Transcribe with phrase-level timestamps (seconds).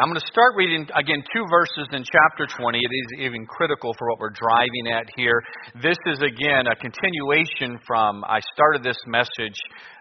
[0.00, 2.78] I'm going to start reading again two verses in chapter 20.
[2.78, 5.38] It is even critical for what we're driving at here.
[5.82, 9.54] This is again a continuation from I started this message.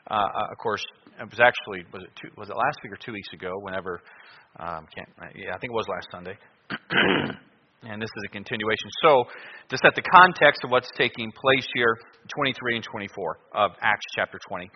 [0.09, 0.83] Uh, uh of course,
[1.21, 3.51] it was actually was it two, was it last week or two weeks ago?
[3.61, 4.01] Whenever
[4.57, 6.37] um, can't yeah I think it was last Sunday.
[7.83, 8.89] and this is a continuation.
[9.03, 9.25] So,
[9.69, 11.97] to set the context of what's taking place here,
[12.33, 14.71] 23 and 24 of Acts chapter 20.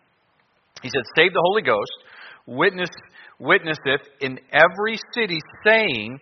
[0.84, 2.06] He said, "Save the Holy Ghost."
[2.48, 2.90] Witness,
[3.40, 6.20] witnesseth in every city, saying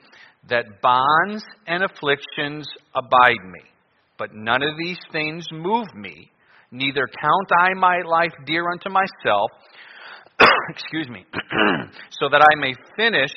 [0.50, 3.62] that bonds and afflictions abide me.
[4.18, 6.30] But none of these things move me,
[6.72, 9.52] neither count I my life dear unto myself,
[10.70, 11.26] excuse me,
[12.20, 13.32] so that I may finish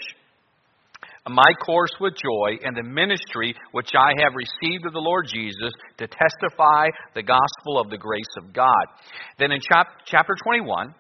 [1.29, 5.73] my course with joy and the ministry which I have received of the Lord Jesus
[5.99, 8.85] to testify the gospel of the grace of God.
[9.39, 10.95] Then in chap- chapter 21,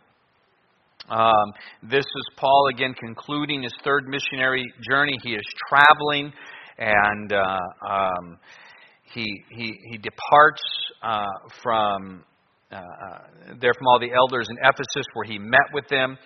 [1.10, 5.18] um, this is Paul again concluding his third missionary journey.
[5.22, 6.32] He is traveling
[6.78, 7.58] and uh,
[7.88, 8.38] um,
[9.14, 10.62] he, he, he departs
[11.02, 11.26] uh,
[11.62, 12.24] from
[12.70, 16.18] uh, uh, there from all the elders in Ephesus where he met with them.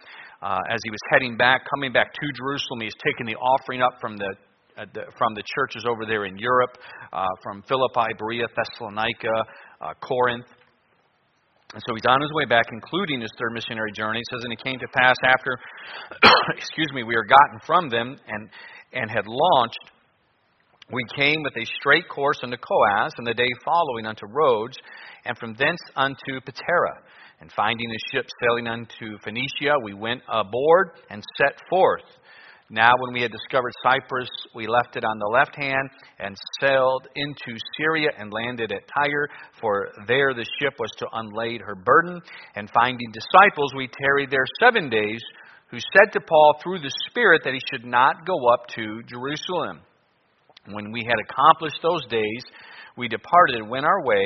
[0.43, 3.93] Uh, as he was heading back, coming back to Jerusalem, he's taken the offering up
[4.01, 4.35] from the
[4.77, 6.79] uh, the, from the churches over there in Europe,
[7.45, 9.45] from Philippi, Berea, Thessalonica,
[10.01, 10.47] Corinth.
[11.73, 14.21] And so he's on his way back, concluding his third missionary journey.
[14.21, 15.59] He says, And it came to pass after,
[16.57, 18.49] excuse me, we were gotten from them and,
[18.93, 19.81] and had launched,
[20.93, 24.77] we came with a straight course unto Coos, and the day following unto Rhodes,
[25.25, 27.01] and from thence unto Patara.
[27.41, 32.05] And finding a ship sailing unto Phoenicia, we went aboard and set forth.
[32.75, 37.07] Now, when we had discovered Cyprus, we left it on the left hand and sailed
[37.15, 39.29] into Syria and landed at Tyre,
[39.61, 42.19] for there the ship was to unlade her burden.
[42.57, 45.21] And finding disciples, we tarried there seven days,
[45.71, 49.81] who said to Paul through the Spirit that he should not go up to Jerusalem.
[50.71, 52.43] When we had accomplished those days,
[52.97, 54.25] we departed and went our way.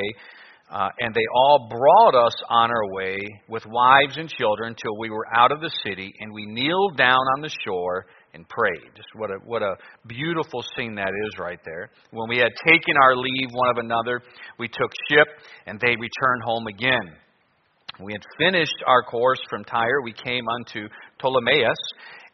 [0.71, 3.19] Uh, and they all brought us on our way
[3.49, 7.25] with wives and children till we were out of the city, and we kneeled down
[7.35, 8.91] on the shore and prayed.
[8.95, 9.75] Just what a, what a
[10.07, 11.89] beautiful scene that is right there.
[12.11, 14.21] When we had taken our leave one of another,
[14.59, 15.27] we took ship
[15.65, 17.15] and they returned home again.
[17.99, 20.01] We had finished our course from Tyre.
[20.03, 20.87] We came unto
[21.19, 21.73] Ptolemais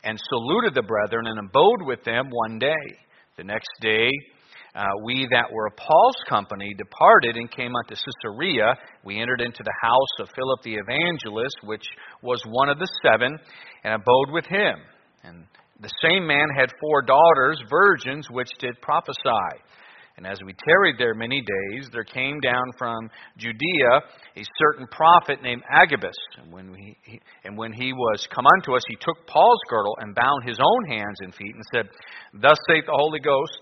[0.03, 2.97] and saluted the brethren and abode with them one day.
[3.37, 4.09] The next day,
[4.75, 8.75] uh, we that were of Paul's company departed and came unto Caesarea.
[9.05, 11.85] We entered into the house of Philip the evangelist, which
[12.21, 13.37] was one of the seven,
[13.83, 14.75] and abode with him.
[15.23, 15.45] And
[15.81, 19.63] the same man had four daughters, virgins, which did prophesy.
[20.15, 24.01] And as we tarried there many days, there came down from Judea
[24.37, 26.15] a certain prophet named Agabus.
[26.37, 30.13] And when, he, and when he was come unto us, he took Paul's girdle and
[30.13, 31.89] bound his own hands and feet, and said,
[32.33, 33.59] Thus saith the Holy Ghost,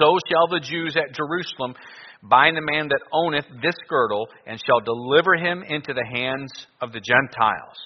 [0.00, 1.74] So shall the Jews at Jerusalem
[2.22, 6.52] bind the man that owneth this girdle, and shall deliver him into the hands
[6.82, 7.78] of the Gentiles.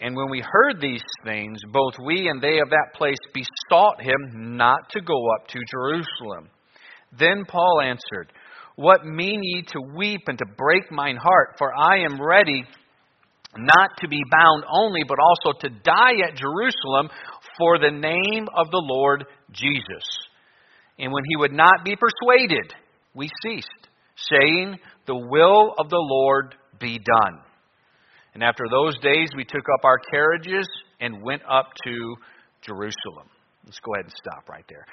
[0.00, 4.56] And when we heard these things, both we and they of that place besought him
[4.56, 6.50] not to go up to Jerusalem.
[7.18, 8.32] Then Paul answered,
[8.76, 11.56] What mean ye to weep and to break mine heart?
[11.58, 12.64] For I am ready
[13.56, 17.08] not to be bound only, but also to die at Jerusalem
[17.58, 20.04] for the name of the Lord Jesus.
[20.98, 22.72] And when he would not be persuaded,
[23.14, 23.68] we ceased,
[24.16, 27.40] saying, The will of the Lord be done.
[28.38, 30.64] And after those days, we took up our carriages
[31.00, 32.14] and went up to
[32.62, 33.26] Jerusalem.
[33.64, 34.86] Let's go ahead and stop right there.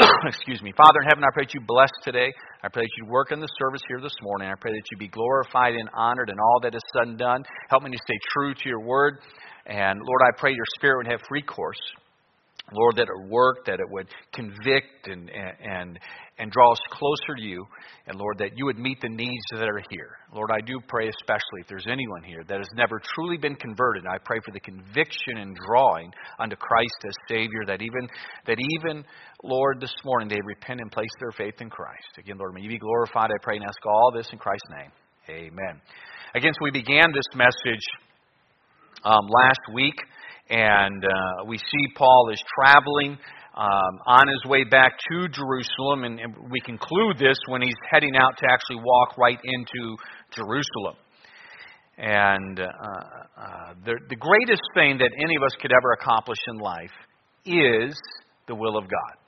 [0.26, 0.72] Excuse me.
[0.76, 2.26] Father in heaven, I pray that you bless today.
[2.64, 4.48] I pray that you work in the service here this morning.
[4.48, 7.44] I pray that you be glorified and honored in all that is said and done.
[7.70, 9.20] Help me to stay true to your word.
[9.66, 11.78] And Lord, I pray your spirit would have free course.
[12.72, 15.98] Lord, that it would work, that it would convict and, and,
[16.38, 17.64] and draw us closer to you.
[18.08, 20.18] And Lord, that you would meet the needs that are here.
[20.34, 24.04] Lord, I do pray especially if there's anyone here that has never truly been converted,
[24.06, 26.10] I pray for the conviction and drawing
[26.40, 28.08] unto Christ as Savior, that even,
[28.46, 29.04] that even,
[29.44, 32.18] Lord, this morning they repent and place their faith in Christ.
[32.18, 33.30] Again, Lord, may you be glorified.
[33.30, 34.90] I pray and ask all this in Christ's name.
[35.28, 35.80] Amen.
[36.34, 37.84] Again, so we began this message
[39.04, 39.94] um, last week,
[40.48, 43.18] and uh, we see Paul is traveling
[43.56, 48.14] um, on his way back to Jerusalem, and, and we conclude this when he's heading
[48.16, 49.96] out to actually walk right into
[50.34, 50.96] Jerusalem.
[51.98, 56.58] And uh, uh, the, the greatest thing that any of us could ever accomplish in
[56.58, 56.90] life
[57.46, 57.96] is
[58.46, 59.25] the will of God.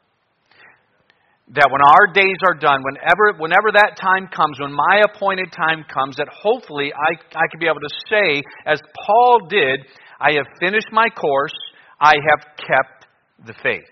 [1.55, 5.85] That when our days are done, whenever, whenever that time comes, when my appointed time
[5.89, 9.81] comes, that hopefully I, I could be able to say, as Paul did,
[10.21, 11.57] I have finished my course,
[12.01, 13.07] I have kept
[13.47, 13.89] the faith.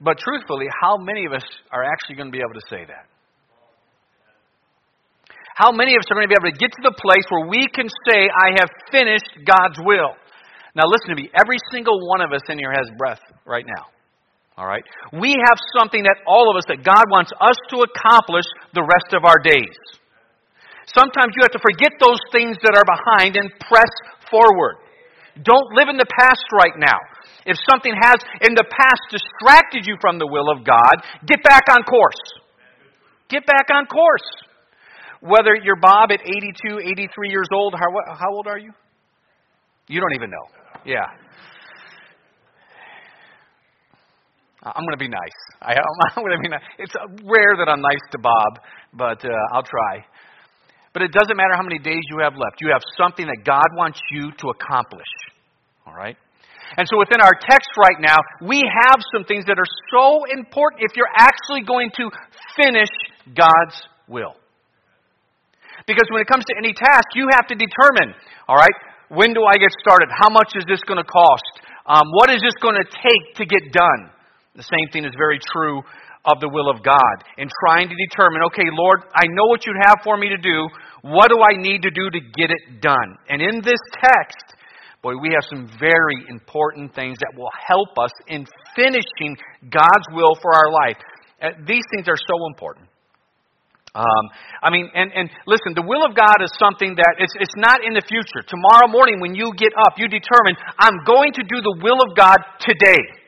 [0.00, 3.06] But truthfully, how many of us are actually going to be able to say that?
[5.54, 7.46] How many of us are going to be able to get to the place where
[7.46, 10.16] we can say, I have finished God's will?
[10.74, 11.28] Now, listen to me.
[11.38, 13.92] Every single one of us in here has breath right now.
[14.60, 14.84] All right?
[15.16, 18.44] We have something that all of us, that God wants us to accomplish
[18.76, 19.72] the rest of our days.
[20.84, 23.88] Sometimes you have to forget those things that are behind and press
[24.28, 24.84] forward.
[25.40, 27.00] Don't live in the past right now.
[27.48, 30.92] If something has in the past distracted you from the will of God,
[31.24, 32.20] get back on course.
[33.32, 34.28] Get back on course.
[35.24, 38.72] Whether you're Bob at 82, 83 years old, how, how old are you?
[39.88, 40.46] You don't even know.
[40.84, 41.08] Yeah.
[44.62, 45.38] I'm going to be nice.
[45.62, 46.64] I, am going to be nice.
[46.78, 46.92] It's
[47.24, 48.60] rare that I'm nice to Bob,
[48.92, 50.04] but uh, I'll try.
[50.92, 52.60] But it doesn't matter how many days you have left.
[52.60, 55.08] You have something that God wants you to accomplish.
[55.86, 56.16] All right?
[56.76, 60.82] And so within our text right now, we have some things that are so important
[60.84, 62.10] if you're actually going to
[62.54, 62.90] finish
[63.34, 64.34] God's will.
[65.86, 68.14] Because when it comes to any task, you have to determine,
[68.46, 68.76] all right,
[69.08, 70.10] when do I get started?
[70.12, 71.64] How much is this going to cost?
[71.86, 74.10] Um, what is this going to take to get done?
[74.56, 75.82] The same thing is very true
[76.24, 77.16] of the will of God.
[77.38, 80.68] In trying to determine, okay, Lord, I know what you'd have for me to do.
[81.02, 83.16] What do I need to do to get it done?
[83.28, 84.58] And in this text,
[85.02, 88.44] boy, we have some very important things that will help us in
[88.76, 89.36] finishing
[89.70, 90.98] God's will for our life.
[91.40, 92.86] Uh, these things are so important.
[93.94, 94.24] Um,
[94.62, 97.82] I mean, and, and listen, the will of God is something that it's, it's not
[97.82, 98.46] in the future.
[98.46, 102.14] Tomorrow morning, when you get up, you determine, I'm going to do the will of
[102.14, 103.19] God today.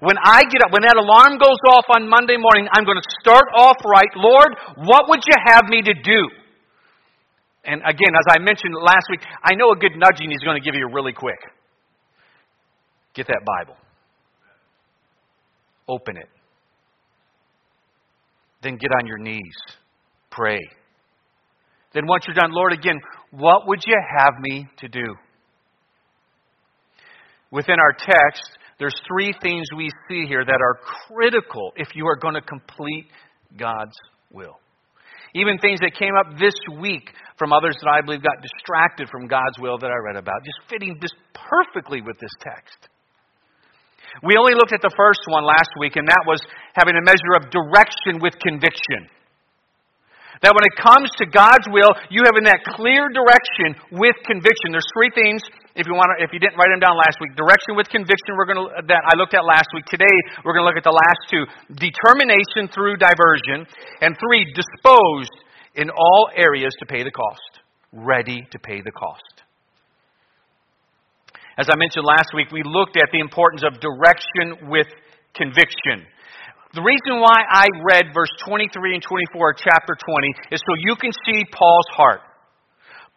[0.00, 3.10] When I get up, when that alarm goes off on Monday morning, I'm going to
[3.20, 4.12] start off right.
[4.16, 4.54] Lord,
[4.84, 6.20] what would you have me to do?
[7.64, 10.64] And again, as I mentioned last week, I know a good nudging He's going to
[10.64, 11.40] give you really quick.
[13.14, 13.76] Get that Bible.
[15.88, 16.28] Open it.
[18.62, 19.56] Then get on your knees.
[20.30, 20.60] Pray.
[21.94, 23.00] Then once you're done, Lord, again,
[23.30, 25.14] what would you have me to do?
[27.50, 30.78] Within our text, there's three things we see here that are
[31.08, 33.06] critical if you are going to complete
[33.58, 33.96] God's
[34.30, 34.58] will.
[35.34, 39.26] Even things that came up this week from others that I believe got distracted from
[39.26, 42.88] God's will that I read about, just fitting just perfectly with this text.
[44.22, 46.40] We only looked at the first one last week, and that was
[46.72, 49.10] having a measure of direction with conviction.
[50.40, 54.70] That when it comes to God's will, you have in that clear direction with conviction.
[54.70, 55.42] There's three things.
[55.78, 58.34] If you want, to, if you didn't write them down last week, direction with conviction.
[58.34, 59.86] We're going to that I looked at last week.
[59.86, 60.10] Today
[60.42, 63.62] we're going to look at the last two: determination through diversion,
[64.02, 65.30] and three, disposed
[65.78, 67.62] in all areas to pay the cost.
[67.94, 69.46] Ready to pay the cost.
[71.54, 74.90] As I mentioned last week, we looked at the importance of direction with
[75.38, 76.02] conviction.
[76.74, 80.98] The reason why I read verse 23 and 24 of chapter 20 is so you
[80.98, 82.20] can see Paul's heart.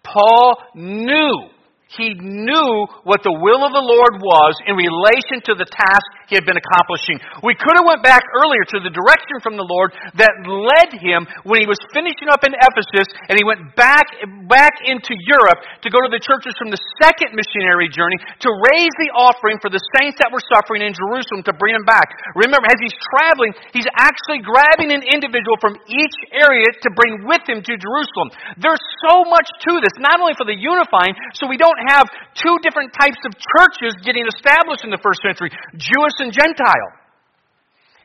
[0.06, 1.50] Paul knew
[1.98, 6.35] he knew what the will of the Lord was in relation to the task he
[6.35, 7.18] had been accomplishing.
[7.41, 11.25] We could have went back earlier to the direction from the Lord that led him
[11.47, 14.06] when he was finishing up in Ephesus and he went back,
[14.47, 18.94] back into Europe to go to the churches from the second missionary journey to raise
[19.01, 22.13] the offering for the saints that were suffering in Jerusalem to bring them back.
[22.37, 27.44] Remember, as he's traveling, he's actually grabbing an individual from each area to bring with
[27.47, 28.30] him to Jerusalem.
[28.61, 32.56] There's so much to this, not only for the unifying, so we don't have two
[32.63, 37.01] different types of churches getting established in the first century Jewish and Gentile.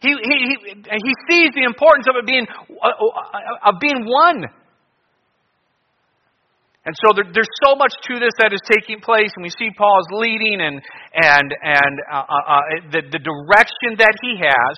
[0.00, 0.38] He, he,
[0.76, 4.44] he, sees the importance of it being, uh, uh, of being one.
[6.84, 9.70] And so there, there's so much to this that is taking place, and we see
[9.76, 10.80] Paul's leading and,
[11.14, 12.60] and, and uh, uh, uh,
[12.92, 14.74] the, the direction that he has.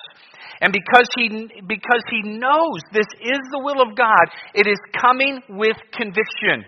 [0.61, 5.39] And because he, because he knows this is the will of God, it is coming
[5.49, 6.65] with conviction.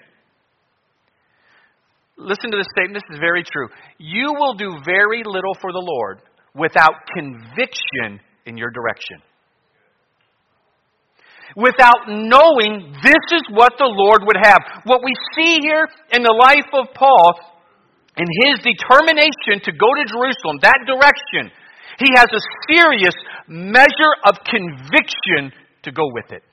[2.18, 3.02] Listen to this statement.
[3.02, 3.68] This is very true.
[3.98, 6.22] You will do very little for the Lord
[6.56, 9.22] without conviction in your direction.
[11.56, 14.60] Without knowing this is what the Lord would have.
[14.86, 17.40] What we see here in the life of Paul,
[18.18, 21.52] in his determination to go to Jerusalem, that direction,
[22.00, 22.42] he has a
[22.72, 23.16] serious
[23.48, 25.52] measure of conviction
[25.84, 26.44] to go with it.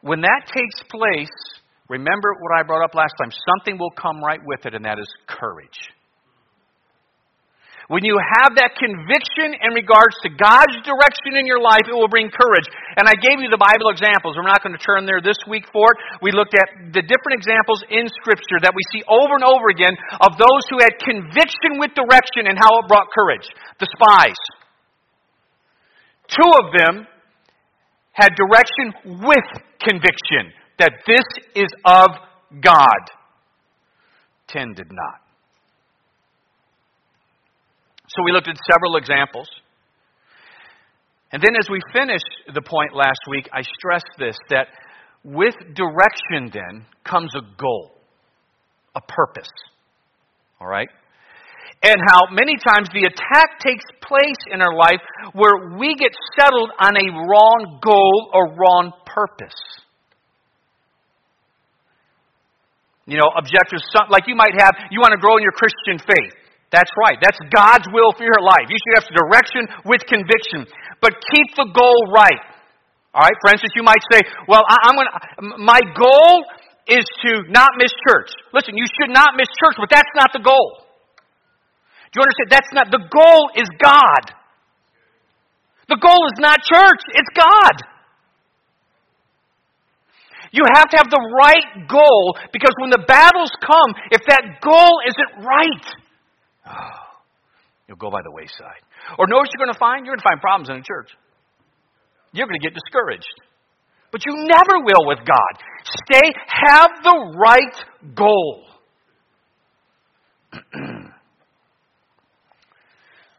[0.00, 1.57] When that takes place,
[1.88, 3.30] remember what I brought up last time.
[3.56, 5.78] Something will come right with it, and that is courage.
[7.88, 12.12] When you have that conviction in regards to God's direction in your life, it will
[12.12, 12.68] bring courage.
[13.00, 14.36] And I gave you the Bible examples.
[14.36, 16.20] We're not going to turn there this week for it.
[16.20, 19.96] We looked at the different examples in Scripture that we see over and over again
[20.20, 23.48] of those who had conviction with direction and how it brought courage.
[23.80, 24.40] The spies.
[26.28, 27.08] Two of them
[28.12, 29.48] had direction with
[29.80, 32.08] conviction that this is of
[32.60, 33.02] God.
[34.48, 35.20] Ten did not.
[38.08, 39.48] So we looked at several examples.
[41.30, 44.68] And then as we finished the point last week, I stressed this that
[45.24, 47.92] with direction then comes a goal,
[48.94, 49.50] a purpose.
[50.60, 50.88] All right?
[51.82, 55.00] And how many times the attack takes place in our life
[55.32, 59.54] where we get settled on a wrong goal or wrong purpose.
[63.08, 63.80] You know, objectives,
[64.12, 66.36] like you might have, you want to grow in your Christian faith.
[66.68, 67.16] That's right.
[67.16, 68.68] That's God's will for your life.
[68.68, 70.68] You should have direction with conviction.
[71.00, 72.44] But keep the goal right.
[73.16, 73.38] All right?
[73.40, 75.16] For instance, you might say, well, I, am going to,
[75.64, 76.44] my goal
[76.84, 78.28] is to not miss church.
[78.52, 80.84] Listen, you should not miss church, but that's not the goal.
[82.12, 82.52] Do you understand?
[82.52, 84.36] That's not, the goal is God.
[85.88, 87.74] The goal is not church, it's God.
[90.50, 95.00] You have to have the right goal because when the battles come, if that goal
[95.04, 95.86] isn't right,
[96.66, 97.04] oh,
[97.86, 98.82] you'll go by the wayside.
[99.18, 100.06] Or know what you're going to find?
[100.06, 101.10] You're going to find problems in the church.
[102.32, 103.28] You're going to get discouraged.
[104.10, 105.62] But you never will with God.
[106.06, 108.64] Stay, have the right goal.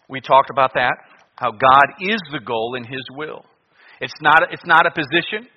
[0.10, 0.94] we talked about that,
[1.36, 3.46] how God is the goal in His will.
[4.00, 5.50] It's not, it's not a position.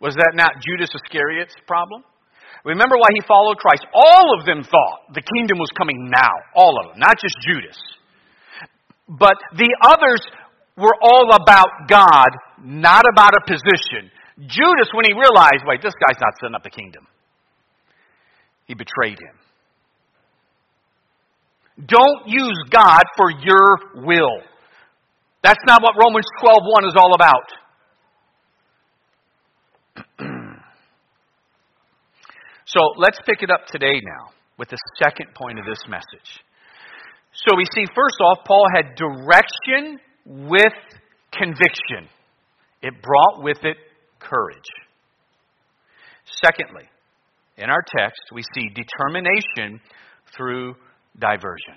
[0.00, 2.02] Was that not Judas Iscariot's problem?
[2.64, 3.86] Remember why he followed Christ.
[3.94, 6.32] All of them thought the kingdom was coming now.
[6.54, 7.78] All of them, not just Judas.
[9.08, 10.20] But the others
[10.76, 12.30] were all about God,
[12.62, 14.10] not about a position.
[14.38, 17.06] Judas, when he realized, wait, this guy's not setting up the kingdom,
[18.66, 19.36] he betrayed him.
[21.86, 24.40] Don't use God for your will.
[25.42, 27.59] That's not what Romans 12:1 is all about.
[32.70, 36.38] So let's pick it up today now with the second point of this message.
[37.32, 40.78] So we see, first off, Paul had direction with
[41.32, 42.08] conviction,
[42.82, 43.76] it brought with it
[44.20, 44.70] courage.
[46.44, 46.84] Secondly,
[47.56, 49.80] in our text, we see determination
[50.36, 50.74] through
[51.18, 51.74] diversion.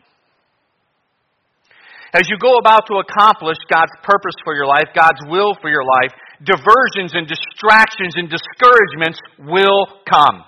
[2.14, 5.84] As you go about to accomplish God's purpose for your life, God's will for your
[5.84, 10.44] life, diversions and distractions and discouragements will come.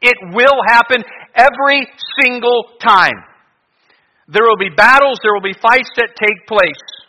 [0.00, 1.04] It will happen
[1.34, 1.86] every
[2.22, 3.24] single time.
[4.28, 7.00] There will be battles, there will be fights that take place.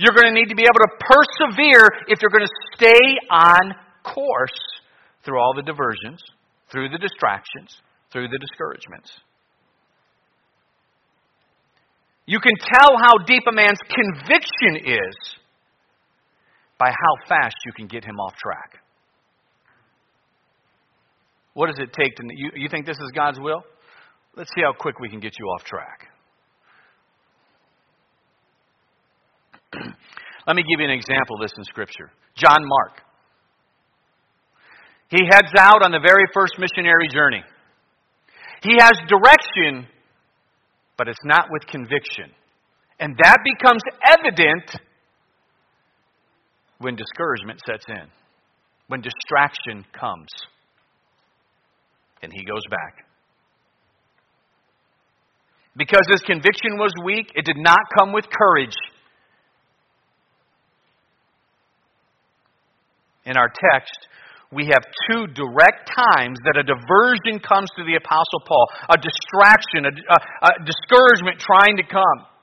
[0.00, 3.74] You're going to need to be able to persevere if you're going to stay on
[4.02, 4.58] course
[5.24, 6.20] through all the diversions,
[6.72, 7.76] through the distractions,
[8.10, 9.12] through the discouragements.
[12.26, 15.16] You can tell how deep a man's conviction is
[16.78, 18.80] by how fast you can get him off track.
[21.54, 22.22] What does it take to.
[22.34, 23.64] You, you think this is God's will?
[24.36, 26.08] Let's see how quick we can get you off track.
[30.46, 32.10] Let me give you an example of this in Scripture.
[32.36, 33.00] John Mark.
[35.08, 37.42] He heads out on the very first missionary journey.
[38.62, 39.86] He has direction,
[40.98, 42.32] but it's not with conviction.
[42.98, 44.80] And that becomes evident
[46.78, 48.08] when discouragement sets in,
[48.88, 50.28] when distraction comes,
[52.24, 53.04] and he goes back.
[55.76, 58.74] Because his conviction was weak, it did not come with courage.
[63.26, 64.08] In our text,
[64.52, 69.86] we have two direct times that a diversion comes to the Apostle Paul a distraction,
[69.86, 72.33] a, a, a discouragement trying to come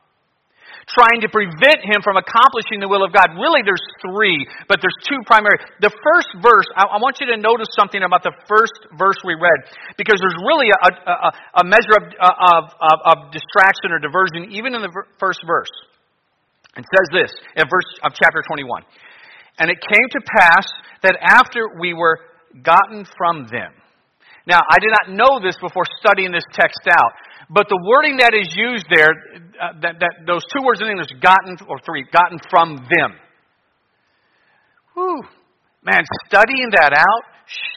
[0.89, 3.37] trying to prevent him from accomplishing the will of God.
[3.37, 5.61] Really, there's three, but there's two primary.
[5.83, 9.37] The first verse, I, I want you to notice something about the first verse we
[9.37, 9.59] read,
[9.97, 11.29] because there's really a, a,
[11.61, 15.71] a measure of, uh, of, of, of, distraction or diversion even in the first verse.
[16.77, 18.83] It says this in verse of chapter 21.
[19.59, 20.65] And it came to pass
[21.03, 22.19] that after we were
[22.63, 23.75] gotten from them.
[24.47, 27.11] Now, I did not know this before studying this text out,
[27.53, 29.11] but the wording that is used there,
[29.59, 33.11] uh, that, that, those two words in English, gotten, or three, gotten from them.
[34.95, 35.21] Whew.
[35.83, 37.23] Man, studying that out,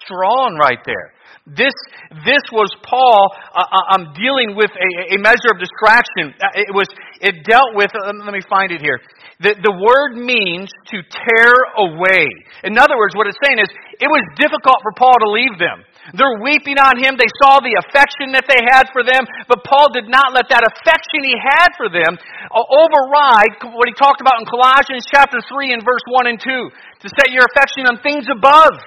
[0.04, 1.12] strong right there.
[1.45, 1.77] This,
[2.25, 6.33] this was Paul uh, uh um, dealing with a, a, measure of distraction.
[6.41, 6.89] Uh, it was,
[7.21, 8.97] it dealt with, uh, let me find it here.
[9.45, 12.33] The, the word means to tear away.
[12.65, 13.69] In other words, what it's saying is,
[14.01, 15.85] it was difficult for Paul to leave them.
[16.17, 17.21] They're weeping on him.
[17.21, 20.65] They saw the affection that they had for them, but Paul did not let that
[20.65, 22.17] affection he had for them
[22.57, 27.07] override what he talked about in Colossians chapter 3 and verse 1 and 2, to
[27.21, 28.81] set your affection on things above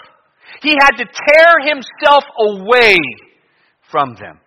[0.62, 2.98] he had to tear himself away
[3.92, 4.40] from them.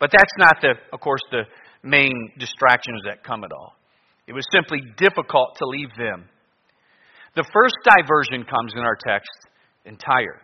[0.00, 1.42] But that's not the, of course, the
[1.82, 3.74] main distractions that come at all.
[4.26, 6.28] It was simply difficult to leave them.
[7.34, 9.30] The first diversion comes in our text
[9.84, 10.40] in Tyre.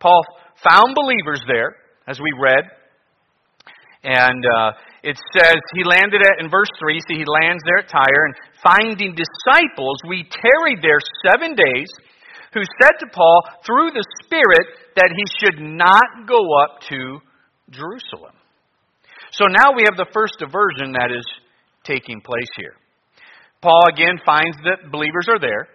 [0.00, 0.22] Paul
[0.68, 2.64] found believers there, as we read,
[4.04, 7.00] and uh, it says he landed at in verse three.
[7.08, 11.88] See, he lands there at Tyre, and finding disciples, we tarried there seven days
[12.54, 17.18] who said to Paul through the Spirit that he should not go up to
[17.70, 18.38] Jerusalem.
[19.32, 21.26] So now we have the first diversion that is
[21.82, 22.78] taking place here.
[23.60, 25.66] Paul again finds that believers are there.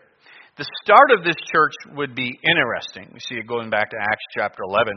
[0.56, 3.08] The start of this church would be interesting.
[3.16, 4.92] We see it going back to Acts chapter 11.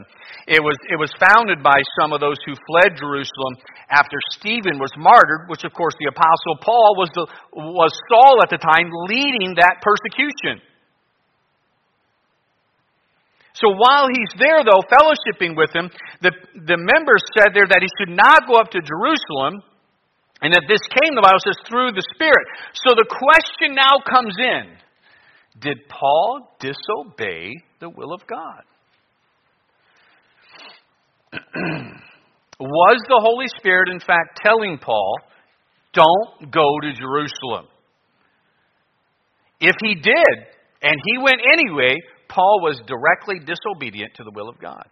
[0.47, 3.55] It was, it was founded by some of those who fled Jerusalem
[3.87, 7.25] after Stephen was martyred, which of course the apostle Paul was, the,
[7.55, 10.59] was Saul at the time leading that persecution.
[13.53, 15.89] So while he's there, though, fellowshipping with him,
[16.21, 19.61] the, the members said there that he should not go up to Jerusalem,
[20.41, 22.47] and that this came, the Bible says, through the Spirit.
[22.73, 24.75] So the question now comes in
[25.61, 28.63] Did Paul disobey the will of God?
[32.59, 35.15] Was the Holy Spirit, in fact, telling Paul,
[35.93, 37.67] don't go to Jerusalem?
[39.59, 40.35] If he did,
[40.81, 41.95] and he went anyway,
[42.33, 44.89] Paul was directly disobedient to the will of God.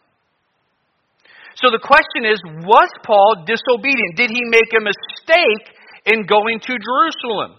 [1.57, 4.15] So the question is was Paul disobedient?
[4.15, 5.65] Did he make a mistake
[6.05, 7.57] in going to Jerusalem?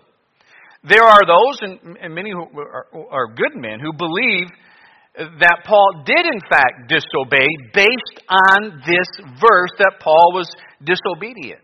[0.84, 2.46] There are those, and, many who
[3.10, 4.48] are, good men, who believe
[5.14, 9.06] that Paul did in fact disobey based on this
[9.38, 10.50] verse that Paul was
[10.82, 11.60] disobedient.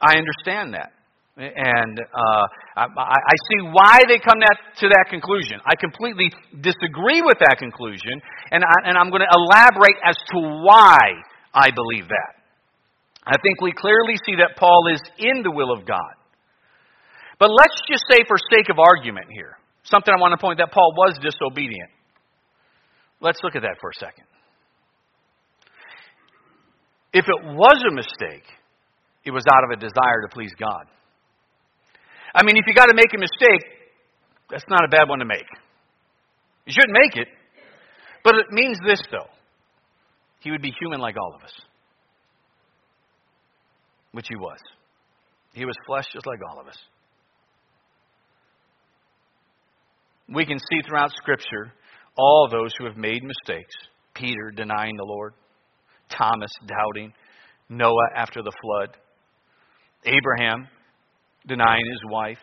[0.00, 0.92] I understand that.
[1.36, 2.46] And uh,
[2.76, 5.60] I, I, see why they come that, to that conclusion.
[5.66, 10.38] I completely disagree with that conclusion, and, I, and I'm going to elaborate as to
[10.64, 10.96] why
[11.52, 12.40] I believe that.
[13.26, 16.16] I think we clearly see that Paul is in the will of God.
[17.38, 20.72] But let's just say, for sake of argument here, something I want to point that
[20.72, 21.90] Paul was disobedient.
[23.20, 24.24] Let's look at that for a second.
[27.12, 28.44] If it was a mistake,
[29.24, 30.86] it was out of a desire to please God.
[32.36, 33.64] I mean, if you got to make a mistake,
[34.50, 35.46] that's not a bad one to make.
[36.66, 37.28] You shouldn't make it,
[38.22, 39.30] but it means this, though.
[40.40, 41.52] He would be human like all of us,
[44.12, 44.58] which he was.
[45.54, 46.76] He was flesh just like all of us.
[50.28, 51.72] We can see throughout Scripture
[52.18, 53.74] all those who have made mistakes
[54.14, 55.32] Peter denying the Lord,
[56.10, 57.12] Thomas doubting,
[57.68, 58.96] Noah after the flood,
[60.04, 60.68] Abraham
[61.46, 62.42] denying his wife.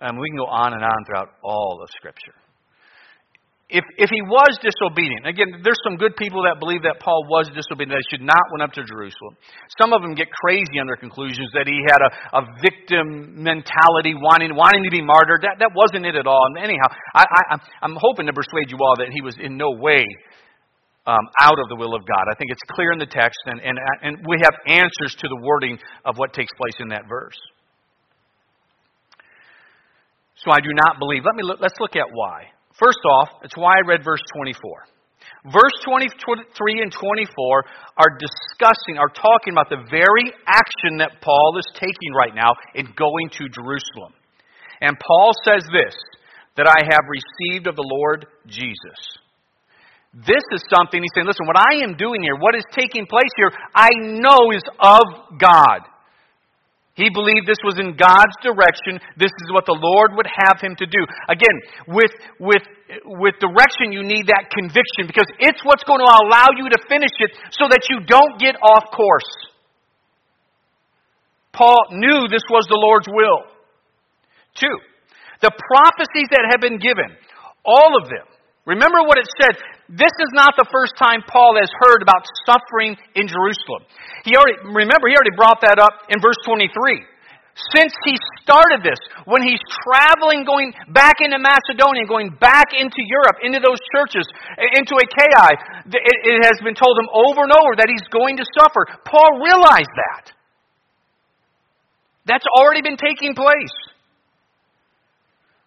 [0.00, 2.34] And we can go on and on throughout all of Scripture.
[3.70, 7.48] If, if he was disobedient, again, there's some good people that believe that Paul was
[7.48, 9.40] disobedient, that he should not went up to Jerusalem.
[9.80, 14.12] Some of them get crazy on their conclusions that he had a, a victim mentality,
[14.12, 15.48] wanting, wanting to be martyred.
[15.48, 16.44] That, that wasn't it at all.
[16.52, 19.72] And anyhow, I, I, I'm hoping to persuade you all that he was in no
[19.72, 20.04] way
[21.08, 22.24] um, out of the will of God.
[22.28, 25.40] I think it's clear in the text, and, and, and we have answers to the
[25.40, 27.40] wording of what takes place in that verse.
[30.36, 31.22] So I do not believe.
[31.24, 32.50] Let me look, let's look at why.
[32.78, 35.52] First off, it's why I read verse 24.
[35.52, 37.64] Verse 23 and 24
[37.96, 42.86] are discussing, are talking about the very action that Paul is taking right now in
[42.96, 44.12] going to Jerusalem.
[44.80, 45.94] And Paul says this
[46.56, 49.18] that I have received of the Lord Jesus.
[50.14, 53.34] This is something he's saying, listen, what I am doing here, what is taking place
[53.36, 55.02] here, I know is of
[55.38, 55.80] God.
[56.94, 59.02] He believed this was in God's direction.
[59.18, 61.02] This is what the Lord would have him to do.
[61.26, 61.56] Again,
[61.90, 62.62] with, with,
[63.18, 67.10] with direction, you need that conviction because it's what's going to allow you to finish
[67.18, 69.26] it so that you don't get off course.
[71.50, 73.42] Paul knew this was the Lord's will.
[74.54, 74.78] Two,
[75.42, 77.10] the prophecies that have been given,
[77.66, 78.26] all of them.
[78.66, 82.96] Remember what it said this is not the first time Paul has heard about suffering
[83.14, 83.84] in Jerusalem.
[84.24, 87.04] He already, remember, he already brought that up in verse 23.
[87.54, 88.98] since he started this,
[89.30, 94.26] when he's traveling, going back into Macedonia, going back into Europe, into those churches,
[94.74, 95.54] into Achaia,
[95.86, 98.90] it has been told him over and over that he's going to suffer.
[99.06, 100.34] Paul realized that.
[102.26, 103.76] That's already been taking place.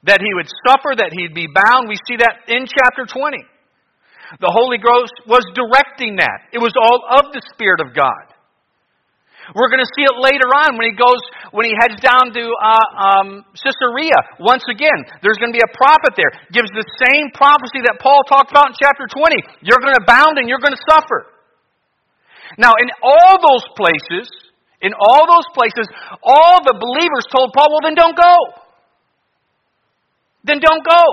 [0.03, 1.87] That he would suffer, that he'd be bound.
[1.87, 3.37] We see that in chapter 20.
[4.43, 6.51] The Holy Ghost was directing that.
[6.51, 8.35] It was all of the Spirit of God.
[9.55, 11.23] We're going to see it later on when he goes,
[11.55, 14.19] when he heads down to uh, um, Caesarea.
[14.43, 16.27] Once again, there's going to be a prophet there.
[16.51, 19.63] Gives the same prophecy that Paul talked about in chapter 20.
[19.63, 21.31] You're going to bound and you're going to suffer.
[22.59, 24.27] Now, in all those places,
[24.83, 25.87] in all those places,
[26.19, 28.35] all the believers told Paul, well, then don't go.
[30.43, 31.03] Then don't go.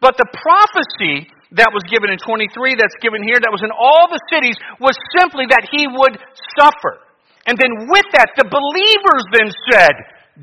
[0.00, 4.10] But the prophecy that was given in 23, that's given here, that was in all
[4.10, 6.18] the cities, was simply that he would
[6.58, 7.02] suffer.
[7.46, 9.94] And then with that, the believers then said,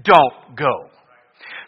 [0.06, 0.91] don't go.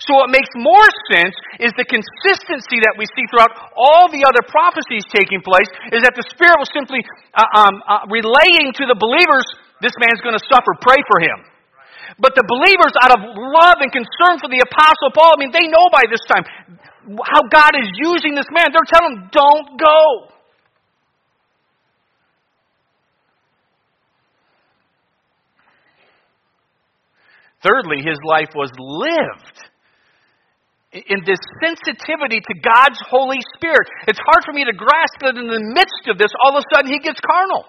[0.03, 4.43] So what makes more sense is the consistency that we see throughout all the other
[4.47, 6.99] prophecies taking place is that the Spirit was simply
[7.31, 9.47] uh, um, uh, relaying to the believers,
[9.79, 11.39] this man's going to suffer, pray for him.
[12.19, 15.65] But the believers, out of love and concern for the Apostle Paul, I mean, they
[15.65, 16.45] know by this time
[17.07, 18.67] how God is using this man.
[18.71, 20.33] They're telling him, don't go.
[27.63, 29.63] Thirdly, his life was lived
[30.91, 33.87] in this sensitivity to God's Holy Spirit.
[34.07, 36.75] It's hard for me to grasp that in the midst of this, all of a
[36.75, 37.65] sudden he gets carnal.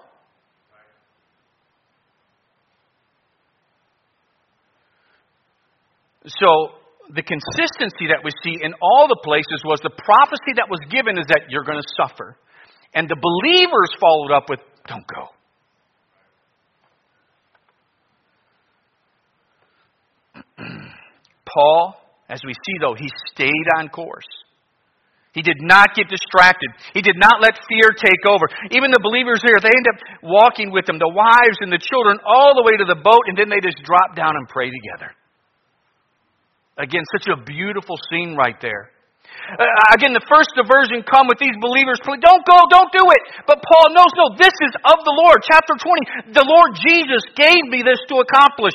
[6.27, 6.84] So,
[7.15, 11.17] the consistency that we see in all the places was the prophecy that was given
[11.17, 12.37] is that you're going to suffer.
[12.95, 15.31] And the believers followed up with, don't go.
[21.47, 21.95] Paul,
[22.29, 24.27] as we see though, he stayed on course.
[25.35, 26.71] He did not get distracted.
[26.95, 28.47] He did not let fear take over.
[28.71, 32.19] Even the believers here, they end up walking with him, the wives and the children,
[32.25, 35.11] all the way to the boat, and then they just drop down and pray together.
[36.77, 38.91] Again, such a beautiful scene right there.
[39.45, 42.01] Uh, again, the first diversion come with these believers.
[42.03, 43.23] Don't go, don't do it.
[43.47, 45.45] But Paul knows, no, this is of the Lord.
[45.45, 46.35] Chapter 20.
[46.35, 48.75] The Lord Jesus gave me this to accomplish.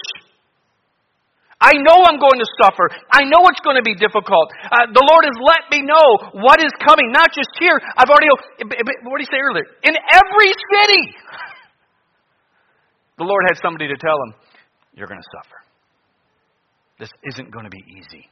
[1.60, 2.88] I know I'm going to suffer.
[3.12, 4.48] I know it's going to be difficult.
[4.72, 7.76] Uh, the Lord has let me know what is coming, not just here.
[8.00, 8.32] I've already,
[9.04, 9.68] what did he say earlier?
[9.84, 11.04] In every city.
[13.20, 14.34] The Lord had somebody to tell him,
[14.96, 15.59] You're going to suffer.
[17.00, 18.30] This isn't going to be easy.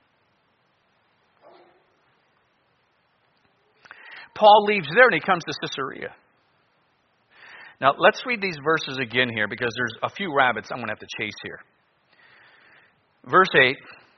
[4.36, 6.13] Paul leaves there and he comes to Caesarea.
[7.80, 10.93] Now, let's read these verses again here because there's a few rabbits I'm going to
[10.93, 11.60] have to chase here.
[13.25, 13.77] Verse 8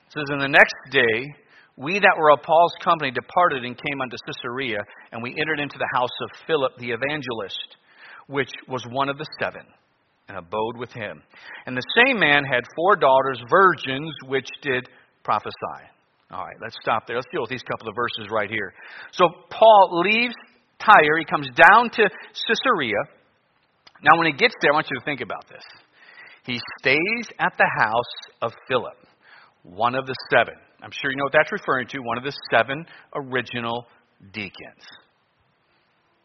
[0.10, 1.36] says, "In the next day,
[1.78, 4.80] we that were of Paul's company departed and came unto Caesarea,
[5.12, 7.78] and we entered into the house of Philip the evangelist,
[8.28, 9.66] which was one of the seven,
[10.30, 11.22] and abode with him.
[11.66, 14.88] And the same man had four daughters, virgins, which did
[15.24, 15.84] prophesy.
[16.32, 17.18] All right, let's stop there.
[17.18, 18.74] Let's deal with these couple of verses right here.
[19.12, 20.36] So Paul leaves
[20.80, 22.10] Tyre, he comes down to
[22.48, 22.96] Caesarea.
[24.02, 25.64] Now, when he gets there, I want you to think about this.
[26.46, 28.96] He stays at the house of Philip,
[29.64, 30.54] one of the seven.
[30.82, 33.86] I'm sure you know what that's referring to, one of the seven original
[34.32, 34.86] deacons.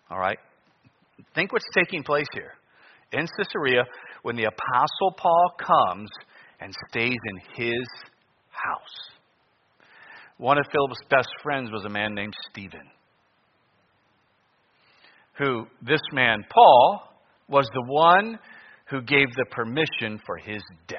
[0.08, 0.38] All right?
[1.34, 2.52] Think what's taking place here.
[3.14, 3.84] In Caesarea,
[4.22, 6.10] when the Apostle Paul comes
[6.60, 7.86] and stays in his
[8.50, 9.14] house.
[10.38, 12.90] One of Philip's best friends was a man named Stephen,
[15.38, 17.02] who this man, Paul,
[17.48, 18.38] was the one
[18.90, 20.98] who gave the permission for his death.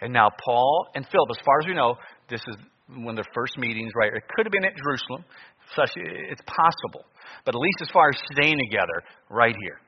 [0.00, 1.96] And now Paul and Philip, as far as we know,
[2.28, 2.56] this is
[2.96, 4.12] one of their first meetings, right?
[4.12, 5.24] It could have been at Jerusalem.
[5.74, 7.06] Such, it's possible.
[7.44, 9.78] But at least as far as staying together, right here.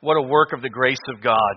[0.00, 1.54] What a work of the grace of God.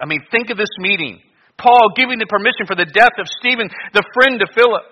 [0.00, 1.20] I mean, think of this meeting.
[1.58, 4.86] Paul giving the permission for the death of Stephen, the friend of Philip.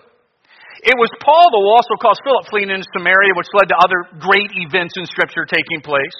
[0.84, 4.50] It was Paul who also caused Philip fleeing into Samaria, which led to other great
[4.52, 6.14] events in Scripture taking place.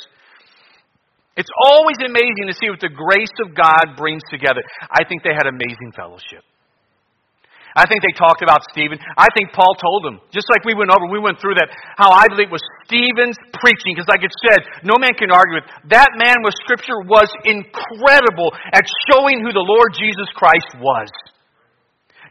[1.36, 4.64] It's always amazing to see what the grace of God brings together.
[4.88, 6.40] I think they had amazing fellowship.
[7.76, 8.96] I think they talked about Stephen.
[9.20, 11.68] I think Paul told them, just like we went over, we went through that,
[12.00, 15.60] how I believe it was Stephen's preaching, because like it said, no man can argue
[15.60, 15.68] with.
[15.92, 21.12] That man with Scripture was incredible at showing who the Lord Jesus Christ was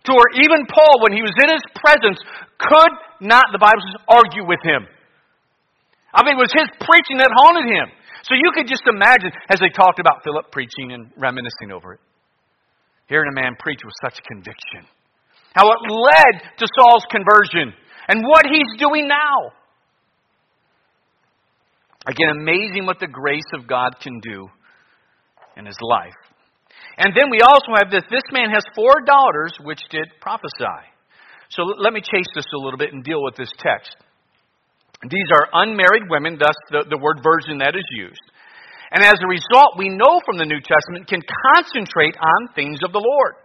[0.06, 2.18] to where even Paul, when he was in his presence,
[2.58, 4.86] could not, the Bible says, argue with him.
[6.14, 7.88] I mean, it was his preaching that haunted him.
[8.26, 12.00] So you could just imagine as they talked about Philip preaching and reminiscing over it.
[13.08, 14.90] Hearing a man preach with such conviction.
[15.54, 17.72] How it led to Saul's conversion
[18.08, 19.54] and what he's doing now.
[22.08, 24.50] Again, amazing what the grace of God can do
[25.56, 26.18] in his life.
[26.98, 30.82] And then we also have this this man has four daughters which did prophesy.
[31.50, 33.96] So let me chase this a little bit and deal with this text.
[35.04, 38.24] These are unmarried women, thus the, the word virgin that is used.
[38.92, 41.22] And as a result, we know from the New Testament can
[41.54, 43.36] concentrate on things of the Lord.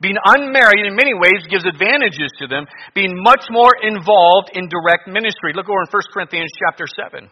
[0.00, 5.06] Being unmarried in many ways gives advantages to them, being much more involved in direct
[5.06, 5.54] ministry.
[5.54, 7.30] Look over in 1 Corinthians chapter 7.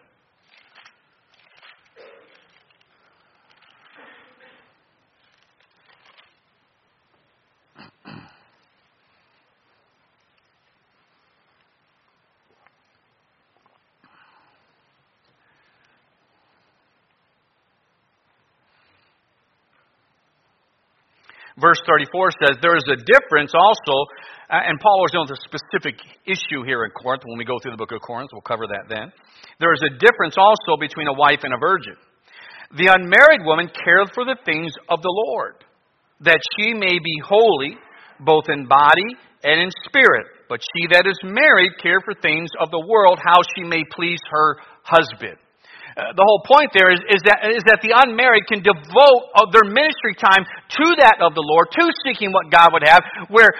[21.60, 23.94] Verse 34 says, There is a difference also,
[24.48, 27.22] uh, and Paul was on the specific issue here in Corinth.
[27.24, 29.12] When we go through the book of Corinth, we'll cover that then.
[29.60, 31.96] There is a difference also between a wife and a virgin.
[32.76, 35.60] The unmarried woman cared for the things of the Lord,
[36.24, 37.76] that she may be holy,
[38.20, 39.12] both in body
[39.44, 40.26] and in spirit.
[40.48, 44.20] But she that is married cared for things of the world, how she may please
[44.30, 45.36] her husband.
[45.92, 49.44] Uh, the whole point there is, is, that, is that the unmarried can devote uh,
[49.52, 53.52] their ministry time to that of the Lord, to seeking what God would have, where,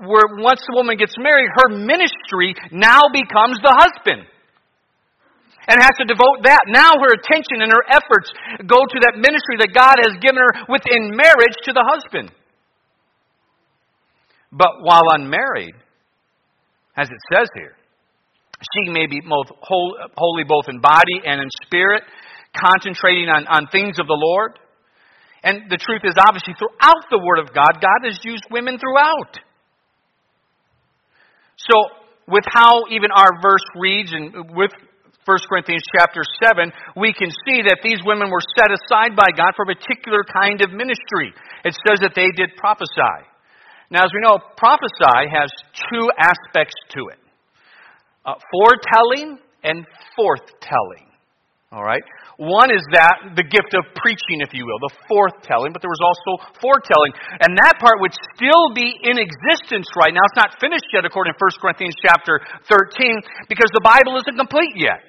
[0.00, 4.24] where once the woman gets married, her ministry now becomes the husband.
[5.68, 6.60] And has to devote that.
[6.68, 8.28] Now her attention and her efforts
[8.68, 12.32] go to that ministry that God has given her within marriage to the husband.
[14.52, 15.74] But while unmarried,
[16.96, 17.76] as it says here,
[18.72, 22.02] she may be both holy both in body and in spirit,
[22.56, 24.58] concentrating on, on things of the Lord.
[25.42, 29.36] And the truth is, obviously, throughout the Word of God, God has used women throughout.
[31.60, 31.76] So,
[32.26, 34.72] with how even our verse reads, and with
[35.26, 39.52] 1 Corinthians chapter 7, we can see that these women were set aside by God
[39.56, 41.36] for a particular kind of ministry.
[41.64, 43.28] It says that they did prophesy.
[43.90, 45.52] Now, as we know, prophesy has
[45.92, 47.23] two aspects to it
[48.24, 49.86] uh, foretelling and
[50.18, 51.08] forthtelling.
[51.72, 52.02] All right?
[52.38, 56.02] One is that, the gift of preaching, if you will, the forthtelling, but there was
[56.02, 57.12] also foretelling.
[57.42, 60.22] And that part would still be in existence right now.
[60.30, 62.38] It's not finished yet according to 1 Corinthians chapter
[62.70, 65.02] 13 because the Bible isn't complete yet.